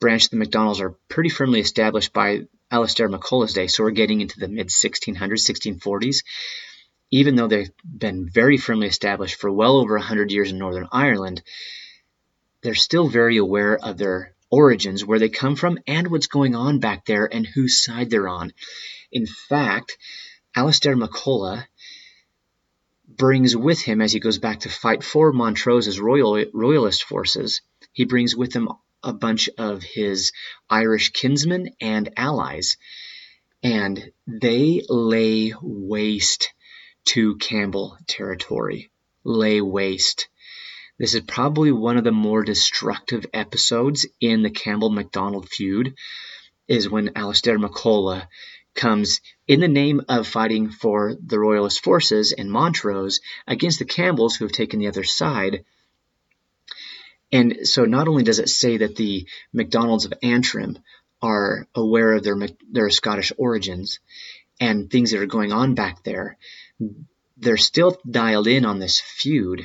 branch 0.00 0.24
of 0.24 0.30
the 0.30 0.36
McDonalds 0.44 0.80
are 0.80 0.96
pretty 1.08 1.28
firmly 1.28 1.60
established 1.60 2.12
by 2.12 2.48
Alistair 2.70 3.08
MacColla's 3.08 3.52
day, 3.52 3.66
so 3.66 3.84
we're 3.84 3.90
getting 3.90 4.20
into 4.20 4.40
the 4.40 4.48
mid 4.48 4.68
1600s, 4.68 5.16
1640s. 5.18 6.24
Even 7.10 7.34
though 7.34 7.48
they've 7.48 7.72
been 7.84 8.28
very 8.28 8.56
firmly 8.56 8.86
established 8.86 9.34
for 9.34 9.50
well 9.50 9.76
over 9.76 9.94
100 9.94 10.30
years 10.30 10.52
in 10.52 10.58
Northern 10.58 10.88
Ireland, 10.90 11.42
they're 12.62 12.74
still 12.74 13.08
very 13.08 13.36
aware 13.36 13.76
of 13.76 13.98
their 13.98 14.34
origins, 14.50 15.04
where 15.04 15.18
they 15.18 15.28
come 15.28 15.56
from, 15.56 15.78
and 15.86 16.08
what's 16.08 16.26
going 16.26 16.54
on 16.54 16.78
back 16.78 17.04
there, 17.04 17.32
and 17.32 17.46
whose 17.46 17.82
side 17.82 18.10
they're 18.10 18.28
on. 18.28 18.52
In 19.12 19.26
fact, 19.26 19.98
Alistair 20.54 20.96
MacColla 20.96 21.66
brings 23.08 23.56
with 23.56 23.80
him, 23.80 24.00
as 24.00 24.12
he 24.12 24.20
goes 24.20 24.38
back 24.38 24.60
to 24.60 24.68
fight 24.68 25.02
for 25.02 25.32
Montrose's 25.32 26.00
royal, 26.00 26.44
royalist 26.52 27.04
forces, 27.04 27.60
he 27.92 28.04
brings 28.04 28.36
with 28.36 28.54
him 28.54 28.68
a 29.02 29.12
bunch 29.12 29.48
of 29.58 29.82
his 29.82 30.32
Irish 30.68 31.10
kinsmen 31.10 31.70
and 31.80 32.10
allies, 32.16 32.76
and 33.62 34.12
they 34.26 34.82
lay 34.88 35.54
waste 35.62 36.52
to 37.04 37.36
Campbell 37.36 37.96
territory. 38.06 38.90
Lay 39.24 39.60
waste. 39.60 40.28
This 40.98 41.14
is 41.14 41.22
probably 41.22 41.72
one 41.72 41.96
of 41.96 42.04
the 42.04 42.12
more 42.12 42.42
destructive 42.42 43.24
episodes 43.32 44.06
in 44.20 44.42
the 44.42 44.50
Campbell 44.50 44.90
MacDonald 44.90 45.48
feud, 45.48 45.94
is 46.68 46.88
when 46.88 47.16
Alistair 47.16 47.58
MacColla 47.58 48.28
comes 48.74 49.20
in 49.48 49.60
the 49.60 49.68
name 49.68 50.02
of 50.08 50.26
fighting 50.26 50.70
for 50.70 51.14
the 51.14 51.38
Royalist 51.38 51.82
forces 51.82 52.32
in 52.32 52.50
Montrose 52.50 53.20
against 53.46 53.78
the 53.78 53.84
Campbells 53.84 54.36
who 54.36 54.44
have 54.44 54.52
taken 54.52 54.78
the 54.78 54.88
other 54.88 55.04
side 55.04 55.64
and 57.32 57.58
so 57.66 57.84
not 57.84 58.08
only 58.08 58.22
does 58.22 58.38
it 58.38 58.48
say 58.48 58.78
that 58.78 58.96
the 58.96 59.26
MacDonalds 59.52 60.04
of 60.04 60.14
Antrim 60.22 60.78
are 61.22 61.66
aware 61.74 62.14
of 62.14 62.24
their, 62.24 62.36
their 62.70 62.90
Scottish 62.90 63.32
origins 63.36 64.00
and 64.60 64.90
things 64.90 65.10
that 65.10 65.20
are 65.20 65.26
going 65.26 65.52
on 65.52 65.74
back 65.74 66.02
there, 66.02 66.36
they're 67.36 67.56
still 67.56 67.98
dialed 68.08 68.46
in 68.46 68.64
on 68.64 68.78
this 68.78 69.00
feud. 69.00 69.64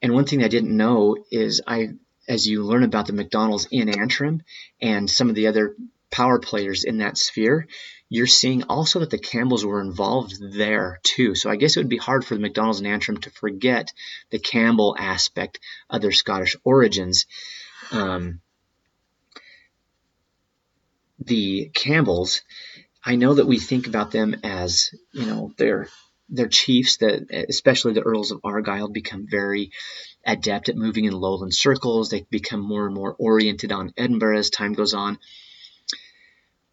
And 0.00 0.12
one 0.12 0.24
thing 0.24 0.44
I 0.44 0.48
didn't 0.48 0.76
know 0.76 1.16
is 1.30 1.62
I, 1.66 1.90
as 2.28 2.46
you 2.46 2.62
learn 2.62 2.84
about 2.84 3.06
the 3.06 3.12
McDonald's 3.12 3.68
in 3.70 3.88
Antrim 3.88 4.42
and 4.80 5.10
some 5.10 5.28
of 5.28 5.34
the 5.34 5.48
other 5.48 5.74
power 6.16 6.38
players 6.38 6.84
in 6.84 6.98
that 6.98 7.18
sphere, 7.18 7.68
you're 8.08 8.26
seeing 8.26 8.62
also 8.64 9.00
that 9.00 9.10
the 9.10 9.18
Campbells 9.18 9.66
were 9.66 9.82
involved 9.82 10.36
there 10.52 10.98
too. 11.02 11.34
So 11.34 11.50
I 11.50 11.56
guess 11.56 11.76
it 11.76 11.80
would 11.80 11.90
be 11.90 11.98
hard 11.98 12.24
for 12.24 12.34
the 12.34 12.40
McDonald's 12.40 12.78
and 12.78 12.88
Antrim 12.88 13.18
to 13.18 13.30
forget 13.30 13.92
the 14.30 14.38
Campbell 14.38 14.96
aspect 14.98 15.60
of 15.90 16.00
their 16.00 16.12
Scottish 16.12 16.56
origins. 16.64 17.26
Um, 17.92 18.40
the 21.18 21.70
Campbells, 21.74 22.40
I 23.04 23.16
know 23.16 23.34
that 23.34 23.46
we 23.46 23.58
think 23.58 23.86
about 23.86 24.10
them 24.10 24.36
as, 24.42 24.94
you 25.12 25.26
know, 25.26 25.52
they're 25.58 25.88
their 26.28 26.48
chiefs 26.48 26.96
that 26.96 27.30
especially 27.48 27.92
the 27.92 28.02
earls 28.02 28.32
of 28.32 28.40
argyll 28.42 28.88
become 28.88 29.28
very 29.30 29.70
adept 30.26 30.68
at 30.68 30.74
moving 30.74 31.04
in 31.04 31.12
lowland 31.12 31.54
circles 31.54 32.10
they 32.10 32.26
become 32.30 32.58
more 32.58 32.84
and 32.84 32.96
more 32.96 33.14
oriented 33.16 33.70
on 33.70 33.92
edinburgh 33.96 34.36
as 34.36 34.50
time 34.50 34.72
goes 34.72 34.92
on 34.92 35.20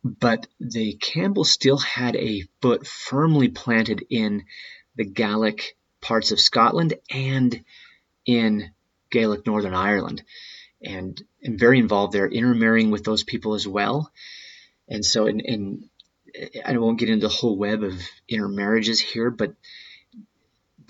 but 0.03 0.47
the 0.59 0.93
campbells 0.93 1.51
still 1.51 1.77
had 1.77 2.15
a 2.15 2.43
foot 2.61 2.85
firmly 2.85 3.49
planted 3.49 4.05
in 4.09 4.43
the 4.95 5.05
gaelic 5.05 5.77
parts 6.01 6.31
of 6.31 6.39
scotland 6.39 6.93
and 7.09 7.63
in 8.25 8.71
gaelic 9.09 9.45
northern 9.45 9.73
ireland 9.73 10.23
and, 10.83 11.21
and 11.41 11.57
very 11.57 11.79
involved 11.79 12.13
there 12.13 12.27
intermarrying 12.27 12.91
with 12.91 13.03
those 13.03 13.23
people 13.23 13.53
as 13.53 13.67
well. 13.67 14.11
And 14.87 15.05
so 15.05 15.27
in 15.27 15.89
I 16.65 16.77
won't 16.77 16.99
get 16.99 17.09
into 17.09 17.27
the 17.27 17.33
whole 17.33 17.57
web 17.57 17.83
of 17.83 17.93
intermarriages 18.27 18.99
here, 18.99 19.29
but 19.29 19.53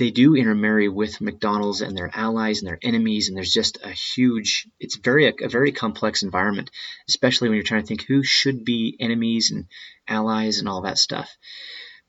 they 0.04 0.12
do 0.12 0.36
intermarry 0.36 0.90
with 0.90 1.22
McDonald's 1.22 1.80
and 1.80 1.96
their 1.96 2.12
allies 2.14 2.60
and 2.60 2.68
their 2.68 2.80
enemies, 2.82 3.30
and 3.30 3.38
there's 3.38 3.54
just 3.54 3.78
a 3.86 3.90
huge. 3.92 4.68
It's 4.78 4.98
very 4.98 5.30
a, 5.30 5.34
a 5.46 5.48
very 5.48 5.72
complex 5.72 6.24
environment, 6.24 6.72
especially 7.08 7.48
when 7.48 7.56
you're 7.56 7.64
trying 7.64 7.84
to 7.84 7.88
think 7.88 8.04
who 8.04 8.22
should 8.22 8.66
be 8.66 8.98
enemies 9.00 9.52
and 9.52 9.66
allies 10.06 10.60
and 10.60 10.68
all 10.68 10.82
that 10.82 10.98
stuff. 10.98 11.30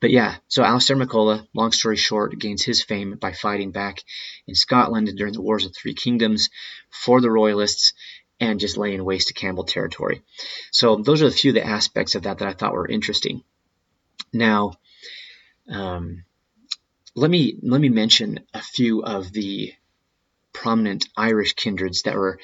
But 0.00 0.10
yeah, 0.10 0.34
so 0.48 0.64
Alistair 0.64 0.96
MacColla, 0.96 1.46
long 1.54 1.70
story 1.70 1.94
short, 1.94 2.36
gains 2.36 2.64
his 2.64 2.82
fame 2.82 3.16
by 3.20 3.30
fighting 3.30 3.70
back 3.70 4.02
in 4.48 4.56
Scotland 4.56 5.08
during 5.16 5.32
the 5.32 5.40
Wars 5.40 5.64
of 5.64 5.72
the 5.72 5.78
Three 5.80 5.94
Kingdoms 5.94 6.50
for 6.90 7.20
the 7.20 7.30
Royalists 7.30 7.92
and 8.40 8.58
just 8.58 8.76
laying 8.76 9.04
waste 9.04 9.28
to 9.28 9.34
Campbell 9.34 9.62
territory. 9.62 10.22
So 10.72 10.96
those 10.96 11.22
are 11.22 11.28
a 11.28 11.30
few 11.30 11.52
of 11.52 11.54
the 11.54 11.64
aspects 11.64 12.16
of 12.16 12.24
that 12.24 12.38
that 12.38 12.48
I 12.48 12.54
thought 12.54 12.72
were 12.72 12.88
interesting. 12.88 13.44
Now, 14.32 14.72
um, 15.70 16.24
let 17.14 17.30
me 17.30 17.56
let 17.62 17.80
me 17.80 17.88
mention 17.88 18.40
a 18.52 18.60
few 18.60 19.02
of 19.02 19.32
the 19.32 19.72
prominent 20.52 21.08
Irish 21.16 21.54
kindreds 21.54 22.02
that 22.02 22.16
were 22.16 22.38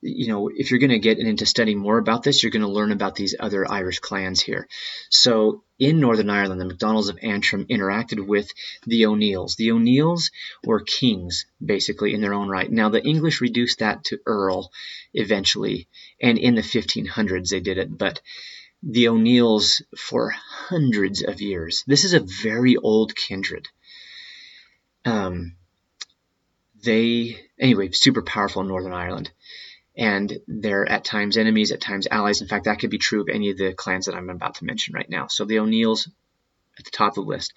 you 0.00 0.28
know, 0.28 0.48
if 0.54 0.70
you're 0.70 0.80
going 0.80 0.90
to 0.90 0.98
get 0.98 1.18
into 1.18 1.44
studying 1.44 1.78
more 1.78 1.98
about 1.98 2.22
this, 2.22 2.42
you're 2.42 2.52
going 2.52 2.62
to 2.62 2.68
learn 2.68 2.92
about 2.92 3.16
these 3.16 3.34
other 3.38 3.70
Irish 3.70 3.98
clans 3.98 4.40
here. 4.40 4.68
So 5.10 5.64
in 5.78 6.00
Northern 6.00 6.30
Ireland, 6.30 6.60
the 6.60 6.64
MacDonalds 6.64 7.08
of 7.08 7.18
Antrim 7.22 7.66
interacted 7.66 8.24
with 8.26 8.50
the 8.86 9.06
O'Neills. 9.06 9.56
The 9.56 9.72
O'Neills 9.72 10.30
were 10.64 10.80
kings, 10.80 11.44
basically, 11.64 12.14
in 12.14 12.20
their 12.20 12.34
own 12.34 12.48
right. 12.48 12.70
Now, 12.70 12.88
the 12.88 13.04
English 13.04 13.40
reduced 13.40 13.80
that 13.80 14.04
to 14.04 14.20
Earl 14.26 14.70
eventually, 15.12 15.88
and 16.20 16.38
in 16.38 16.54
the 16.54 16.62
1500s 16.62 17.50
they 17.50 17.60
did 17.60 17.78
it, 17.78 17.96
but 17.96 18.20
the 18.82 19.08
O'Neills 19.08 19.82
for 19.96 20.30
hundreds 20.30 21.22
of 21.22 21.40
years. 21.40 21.82
This 21.86 22.04
is 22.04 22.14
a 22.14 22.20
very 22.20 22.76
old 22.76 23.14
kindred. 23.16 23.68
Um, 25.08 25.56
they, 26.84 27.40
anyway, 27.58 27.90
super 27.92 28.22
powerful 28.22 28.62
in 28.62 28.68
Northern 28.68 28.92
Ireland 28.92 29.30
and 29.98 30.38
they're 30.46 30.88
at 30.88 31.04
times 31.04 31.36
enemies, 31.36 31.72
at 31.72 31.80
times 31.80 32.06
allies. 32.08 32.40
In 32.40 32.46
fact, 32.46 32.66
that 32.66 32.78
could 32.78 32.90
be 32.90 32.98
true 32.98 33.20
of 33.20 33.28
any 33.28 33.50
of 33.50 33.58
the 33.58 33.72
clans 33.72 34.06
that 34.06 34.14
I'm 34.14 34.30
about 34.30 34.54
to 34.56 34.64
mention 34.64 34.94
right 34.94 35.10
now. 35.10 35.26
So 35.26 35.44
the 35.44 35.58
O'Neills 35.58 36.08
at 36.78 36.84
the 36.84 36.92
top 36.92 37.16
of 37.16 37.24
the 37.24 37.30
list. 37.30 37.52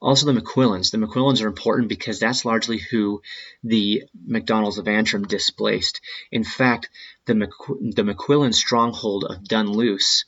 Also 0.00 0.24
the 0.24 0.40
McQuillans. 0.40 0.90
The 0.90 0.96
McQuillans 0.96 1.44
are 1.44 1.48
important 1.48 1.90
because 1.90 2.18
that's 2.18 2.46
largely 2.46 2.78
who 2.78 3.20
the 3.62 4.04
McDonalds 4.26 4.78
of 4.78 4.88
Antrim 4.88 5.24
displaced. 5.24 6.00
In 6.30 6.44
fact, 6.44 6.88
the, 7.26 7.34
McQu- 7.34 7.94
the 7.94 8.02
McQuillan 8.02 8.54
stronghold 8.54 9.24
of 9.24 9.44
Dunluce 9.44 10.24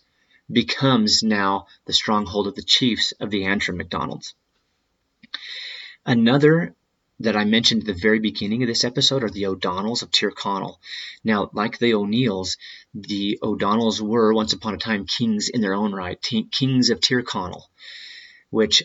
becomes 0.52 1.22
now 1.22 1.66
the 1.86 1.94
stronghold 1.94 2.46
of 2.46 2.54
the 2.54 2.62
chiefs 2.62 3.12
of 3.18 3.30
the 3.30 3.46
Antrim 3.46 3.78
McDonalds. 3.78 4.34
Another 6.06 6.74
that 7.20 7.36
I 7.36 7.44
mentioned 7.44 7.82
at 7.82 7.86
the 7.86 8.00
very 8.00 8.18
beginning 8.18 8.62
of 8.62 8.66
this 8.66 8.84
episode 8.84 9.22
are 9.22 9.30
the 9.30 9.46
O'Donnells 9.46 10.02
of 10.02 10.10
Tyrconnell. 10.10 10.78
Now, 11.22 11.48
like 11.54 11.78
the 11.78 11.94
O'Neills, 11.94 12.58
the 12.92 13.38
O'Donnells 13.42 14.00
were 14.00 14.34
once 14.34 14.52
upon 14.52 14.74
a 14.74 14.78
time 14.78 15.06
kings 15.06 15.48
in 15.48 15.60
their 15.60 15.74
own 15.74 15.92
right, 15.92 16.20
t- 16.20 16.48
kings 16.50 16.90
of 16.90 17.00
Tyrconnell, 17.00 17.62
which 18.50 18.82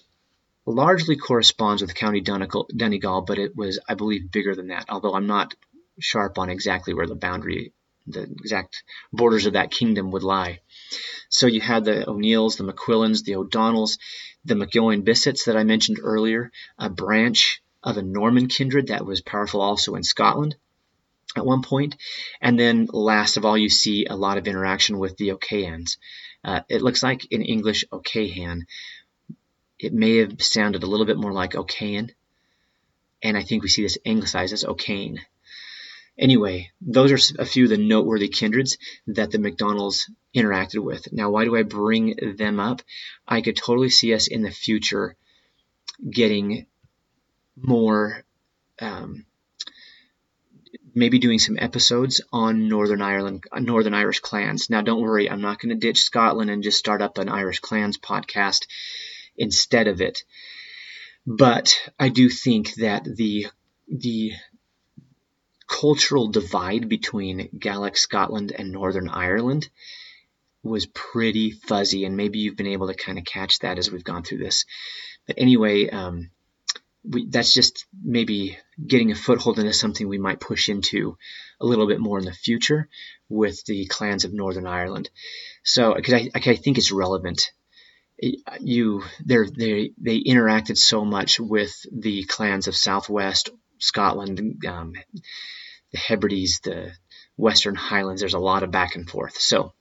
largely 0.66 1.18
corresponds 1.18 1.82
with 1.82 1.96
County 1.96 2.22
Donegal, 2.22 3.22
but 3.22 3.40
it 3.40 3.56
was, 3.56 3.80
I 3.90 3.96
believe, 3.96 4.32
bigger 4.32 4.56
than 4.56 4.68
that, 4.68 4.86
although 4.90 5.16
I'm 5.16 5.28
not 5.28 5.56
sharp 6.00 6.38
on 6.38 6.50
exactly 6.50 6.94
where 6.94 7.08
the 7.08 7.16
boundary, 7.16 7.74
the 8.08 8.24
exact 8.24 8.84
borders 9.12 9.46
of 9.46 9.54
that 9.54 9.72
kingdom 9.72 10.12
would 10.12 10.24
lie. 10.24 10.62
So 11.30 11.48
you 11.48 11.62
had 11.62 11.86
the 11.86 12.10
O'Neills, 12.10 12.58
the 12.58 12.64
McQuillans, 12.64 13.24
the 13.24 13.36
O'Donnells, 13.36 13.98
the 14.46 14.56
McEowen 14.56 15.04
Bissets 15.04 15.46
that 15.46 15.56
I 15.56 15.64
mentioned 15.64 16.00
earlier, 16.02 16.52
a 16.78 16.90
branch 16.90 17.62
of 17.84 17.98
a 17.98 18.02
Norman 18.02 18.48
kindred 18.48 18.88
that 18.88 19.06
was 19.06 19.22
powerful 19.22 19.62
also 19.62 19.96
in 19.96 20.04
Scotland 20.04 20.56
at 21.36 21.46
one 21.46 21.62
point. 21.62 21.96
And 22.42 22.60
then 22.60 22.88
last 22.92 23.38
of 23.38 23.46
all, 23.46 23.58
you 23.58 23.70
see 23.70 24.06
a 24.06 24.16
lot 24.16 24.38
of 24.38 24.48
interaction 24.48 24.98
with 24.98 25.18
the 25.18 25.32
O'Cahan's. 25.32 25.98
Uh, 26.44 26.62
it 26.70 26.82
looks 26.82 27.04
like 27.04 27.32
in 27.32 27.42
English 27.42 27.86
O'Cahan, 27.92 28.66
it 29.78 29.94
may 29.94 30.18
have 30.18 30.42
sounded 30.42 30.84
a 30.84 30.88
little 30.88 31.06
bit 31.06 31.18
more 31.18 31.34
like 31.34 31.56
O'Cahan. 31.56 32.12
And 33.22 33.38
I 33.38 33.44
think 33.44 33.64
we 33.64 33.70
see 33.70 33.84
this 33.84 33.98
anglicized 34.06 34.54
as 34.54 34.66
O'Kane. 34.66 35.22
Anyway, 36.20 36.70
those 36.82 37.12
are 37.14 37.42
a 37.42 37.46
few 37.46 37.64
of 37.64 37.70
the 37.70 37.78
noteworthy 37.78 38.28
kindreds 38.28 38.78
that 39.08 39.32
the 39.32 39.40
McDonald's 39.40 40.12
interacted 40.36 40.84
with. 40.84 41.12
Now, 41.14 41.30
why 41.30 41.46
do 41.46 41.56
I 41.56 41.64
bring 41.64 42.36
them 42.38 42.60
up? 42.60 42.82
I 43.26 43.40
could 43.40 43.56
totally 43.56 43.90
see 43.90 44.14
us 44.14 44.28
in 44.28 44.42
the 44.42 44.52
future 44.52 45.16
getting 46.12 46.68
more 47.56 48.26
um, 48.82 49.26
maybe 50.94 51.20
doing 51.20 51.40
some 51.40 51.58
episodes 51.60 52.20
on 52.34 52.68
Northern 52.68 53.02
Ireland, 53.02 53.46
Northern 53.58 53.94
Irish 53.94 54.20
clans. 54.20 54.70
Now, 54.70 54.82
don't 54.82 55.02
worry, 55.02 55.30
I'm 55.30 55.42
not 55.42 55.60
going 55.60 55.70
to 55.70 55.88
ditch 55.88 56.02
Scotland 56.02 56.50
and 56.50 56.64
just 56.64 56.78
start 56.78 57.02
up 57.02 57.18
an 57.18 57.30
Irish 57.30 57.60
clans 57.60 57.98
podcast 57.98 58.68
instead 59.38 59.88
of 59.88 60.02
it. 60.02 60.24
But 61.26 61.80
I 61.98 62.10
do 62.10 62.30
think 62.30 62.74
that 62.76 63.04
the 63.06 63.48
the 63.88 64.34
cultural 65.70 66.28
divide 66.28 66.90
between 66.90 67.50
Gaelic 67.58 67.96
Scotland 67.96 68.52
and 68.58 68.72
Northern 68.72 69.08
Ireland 69.08 69.70
was 70.64 70.88
pretty 70.88 71.52
fuzzy, 71.52 72.04
and 72.04 72.18
maybe 72.18 72.40
you've 72.40 72.58
been 72.58 72.68
able 72.68 72.88
to 72.88 72.94
kind 72.94 73.18
of 73.18 73.24
catch 73.24 73.60
that 73.60 73.78
as 73.78 73.90
we've 73.90 74.04
gone 74.04 74.24
through 74.24 74.40
this. 74.40 74.66
But 75.28 75.38
anyway, 75.38 75.90
um, 75.90 76.32
we, 77.04 77.28
that's 77.28 77.54
just 77.54 77.86
maybe 78.04 78.58
getting 78.86 79.12
a 79.12 79.16
foothold 79.16 79.60
into 79.60 79.72
something 79.72 80.08
we 80.08 80.18
might 80.18 80.42
push 80.42 80.68
into 80.70 81.18
a 81.62 81.66
little 81.66 81.88
bit 81.88 82.00
more 82.00 82.20
in 82.20 82.26
the 82.26 82.34
future 82.34 82.90
with 83.30 83.64
the 83.66 83.86
clans 83.86 84.26
of 84.26 84.34
Northern 84.34 84.68
Ireland. 84.68 85.10
So, 85.64 85.94
because 85.94 86.16
I, 86.16 86.30
I 86.34 86.56
think 86.56 86.78
it's 86.78 86.92
relevant. 86.92 87.52
You, 88.60 89.04
they 89.26 89.38
they 89.56 89.92
they 89.98 90.20
interacted 90.22 90.78
so 90.78 91.06
much 91.06 91.40
with 91.40 91.74
the 91.90 92.24
clans 92.24 92.68
of 92.68 92.76
Southwest 92.76 93.50
Scotland, 93.80 94.64
um, 94.68 94.94
the 95.92 95.98
Hebrides, 95.98 96.60
the 96.64 96.92
Western 97.38 97.76
Highlands. 97.76 98.22
There's 98.22 98.34
a 98.34 98.40
lot 98.40 98.64
of 98.64 98.72
back 98.72 98.96
and 98.96 99.10
forth. 99.10 99.40
So, 99.40 99.74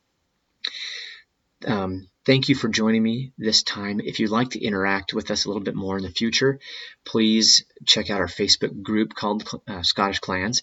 um, 1.67 2.09
Thank 2.29 2.51
you 2.51 2.55
for 2.55 2.69
joining 2.69 3.03
me 3.03 3.33
this 3.39 3.63
time. 3.63 4.01
If 4.01 4.21
you'd 4.21 4.29
like 4.29 4.51
to 4.51 4.63
interact 4.63 5.15
with 5.15 5.31
us 5.31 5.47
a 5.47 5.49
little 5.49 5.63
bit 5.63 5.75
more 5.75 5.97
in 5.97 6.03
the 6.03 6.11
future, 6.11 6.61
please 7.07 7.65
check 7.87 8.11
out 8.11 8.21
our 8.21 8.27
Facebook 8.27 8.83
group 8.83 9.15
called 9.15 9.49
uh, 9.67 9.81
Scottish 9.81 10.19
Clans. 10.19 10.63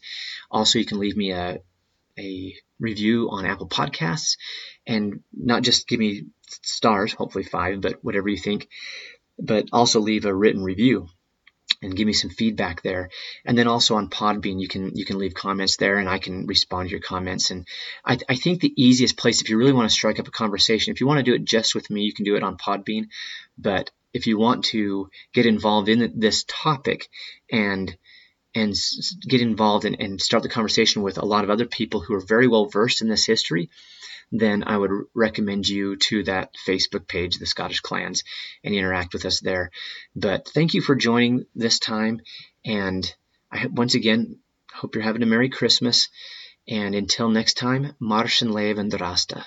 Also, 0.52 0.78
you 0.78 0.86
can 0.86 1.00
leave 1.00 1.18
me 1.18 1.32
a, 1.32 1.58
a 2.20 2.56
review 2.80 3.30
on 3.32 3.48
Apple 3.48 3.68
Podcasts 3.68 4.38
and 4.86 5.24
not 5.34 5.64
just 5.64 5.88
give 5.88 6.00
me 6.00 6.28
stars, 6.62 7.14
hopefully 7.14 7.44
five, 7.44 7.82
but 7.82 7.98
whatever 8.04 8.30
you 8.30 8.38
think, 8.38 8.70
but 9.40 9.66
also 9.74 10.00
leave 10.00 10.26
a 10.26 10.36
written 10.36 10.64
review 10.64 11.08
and 11.82 11.96
give 11.96 12.08
me 12.08 12.14
some 12.14 12.30
feedback 12.30 12.82
there. 12.82 13.10
And 13.46 13.58
then 13.58 13.68
also 13.68 13.96
on 13.96 14.10
Podbean, 14.10 14.60
you 14.60 14.68
can 14.68 14.96
you 14.96 15.06
can 15.06 15.18
leave 15.18 15.34
comments 15.34 15.78
there, 15.78 15.98
and 15.98 16.10
I 16.10 16.20
can 16.20 16.48
respond 16.48 16.90
to 16.90 16.92
your 16.92 17.02
comments. 17.02 17.52
And 17.52 17.68
I, 18.04 18.18
I 18.30 18.36
think 18.36 18.62
the 18.62 18.74
easiest 18.76 19.18
place, 19.18 19.42
if 19.42 19.50
you 19.50 19.58
really 19.58 19.74
want 19.74 19.90
to 19.90 19.94
strike 19.94 20.20
up 20.20 20.28
a 20.28 20.32
conversation, 20.32 20.94
if 20.94 21.02
you 21.02 21.08
want 21.08 21.20
to 21.20 21.24
do 21.24 21.34
it 21.34 21.46
just 21.46 21.76
with 21.76 21.90
me, 21.90 22.02
you 22.02 22.14
can 22.14 22.26
do 22.26 22.36
it 22.36 22.44
on 22.44 22.58
Podbean. 22.58 23.08
But 23.58 23.92
if 24.14 24.28
you 24.28 24.38
want 24.38 24.66
to 24.66 25.10
get 25.34 25.46
involved 25.46 25.90
in 25.90 26.14
this 26.20 26.46
topic 26.48 27.10
and 27.52 27.98
and 28.56 28.74
get 29.28 29.42
involved 29.42 29.86
and, 29.86 29.98
and 30.00 30.22
start 30.22 30.42
the 30.42 30.50
conversation 30.50 31.04
with 31.04 31.18
a 31.18 31.26
lot 31.26 31.44
of 31.44 31.50
other 31.50 31.66
people 31.66 32.00
who 32.00 32.16
are 32.16 32.26
very 32.26 32.48
well 32.48 32.66
versed 32.66 33.02
in 33.02 33.10
this 33.10 33.26
history, 33.26 33.70
then 34.32 34.64
I 34.66 34.78
would 34.78 34.92
recommend 35.14 35.68
you 35.68 35.98
to 35.98 36.24
that 36.24 36.56
Facebook 36.68 37.08
page, 37.08 37.38
the 37.38 37.46
Scottish 37.46 37.82
Clans, 37.82 38.24
and 38.64 38.74
interact 38.74 39.14
with 39.14 39.26
us 39.26 39.42
there. 39.42 39.72
But 40.16 40.48
thank 40.48 40.74
you 40.74 40.82
for 40.82 40.96
joining 40.96 41.46
this 41.54 41.80
time, 41.80 42.22
and 42.66 43.06
I 43.52 43.68
once 43.68 43.94
again 43.94 44.40
hope 44.74 44.96
you're 44.96 45.04
having 45.04 45.22
a 45.24 45.28
Merry 45.28 45.50
Christmas. 45.50 46.10
And 46.68 46.96
until 46.96 47.30
next 47.30 47.56
time, 47.56 47.94
Marschen 48.02 48.52
Leven 48.52 48.90
Rasta. 48.90 49.46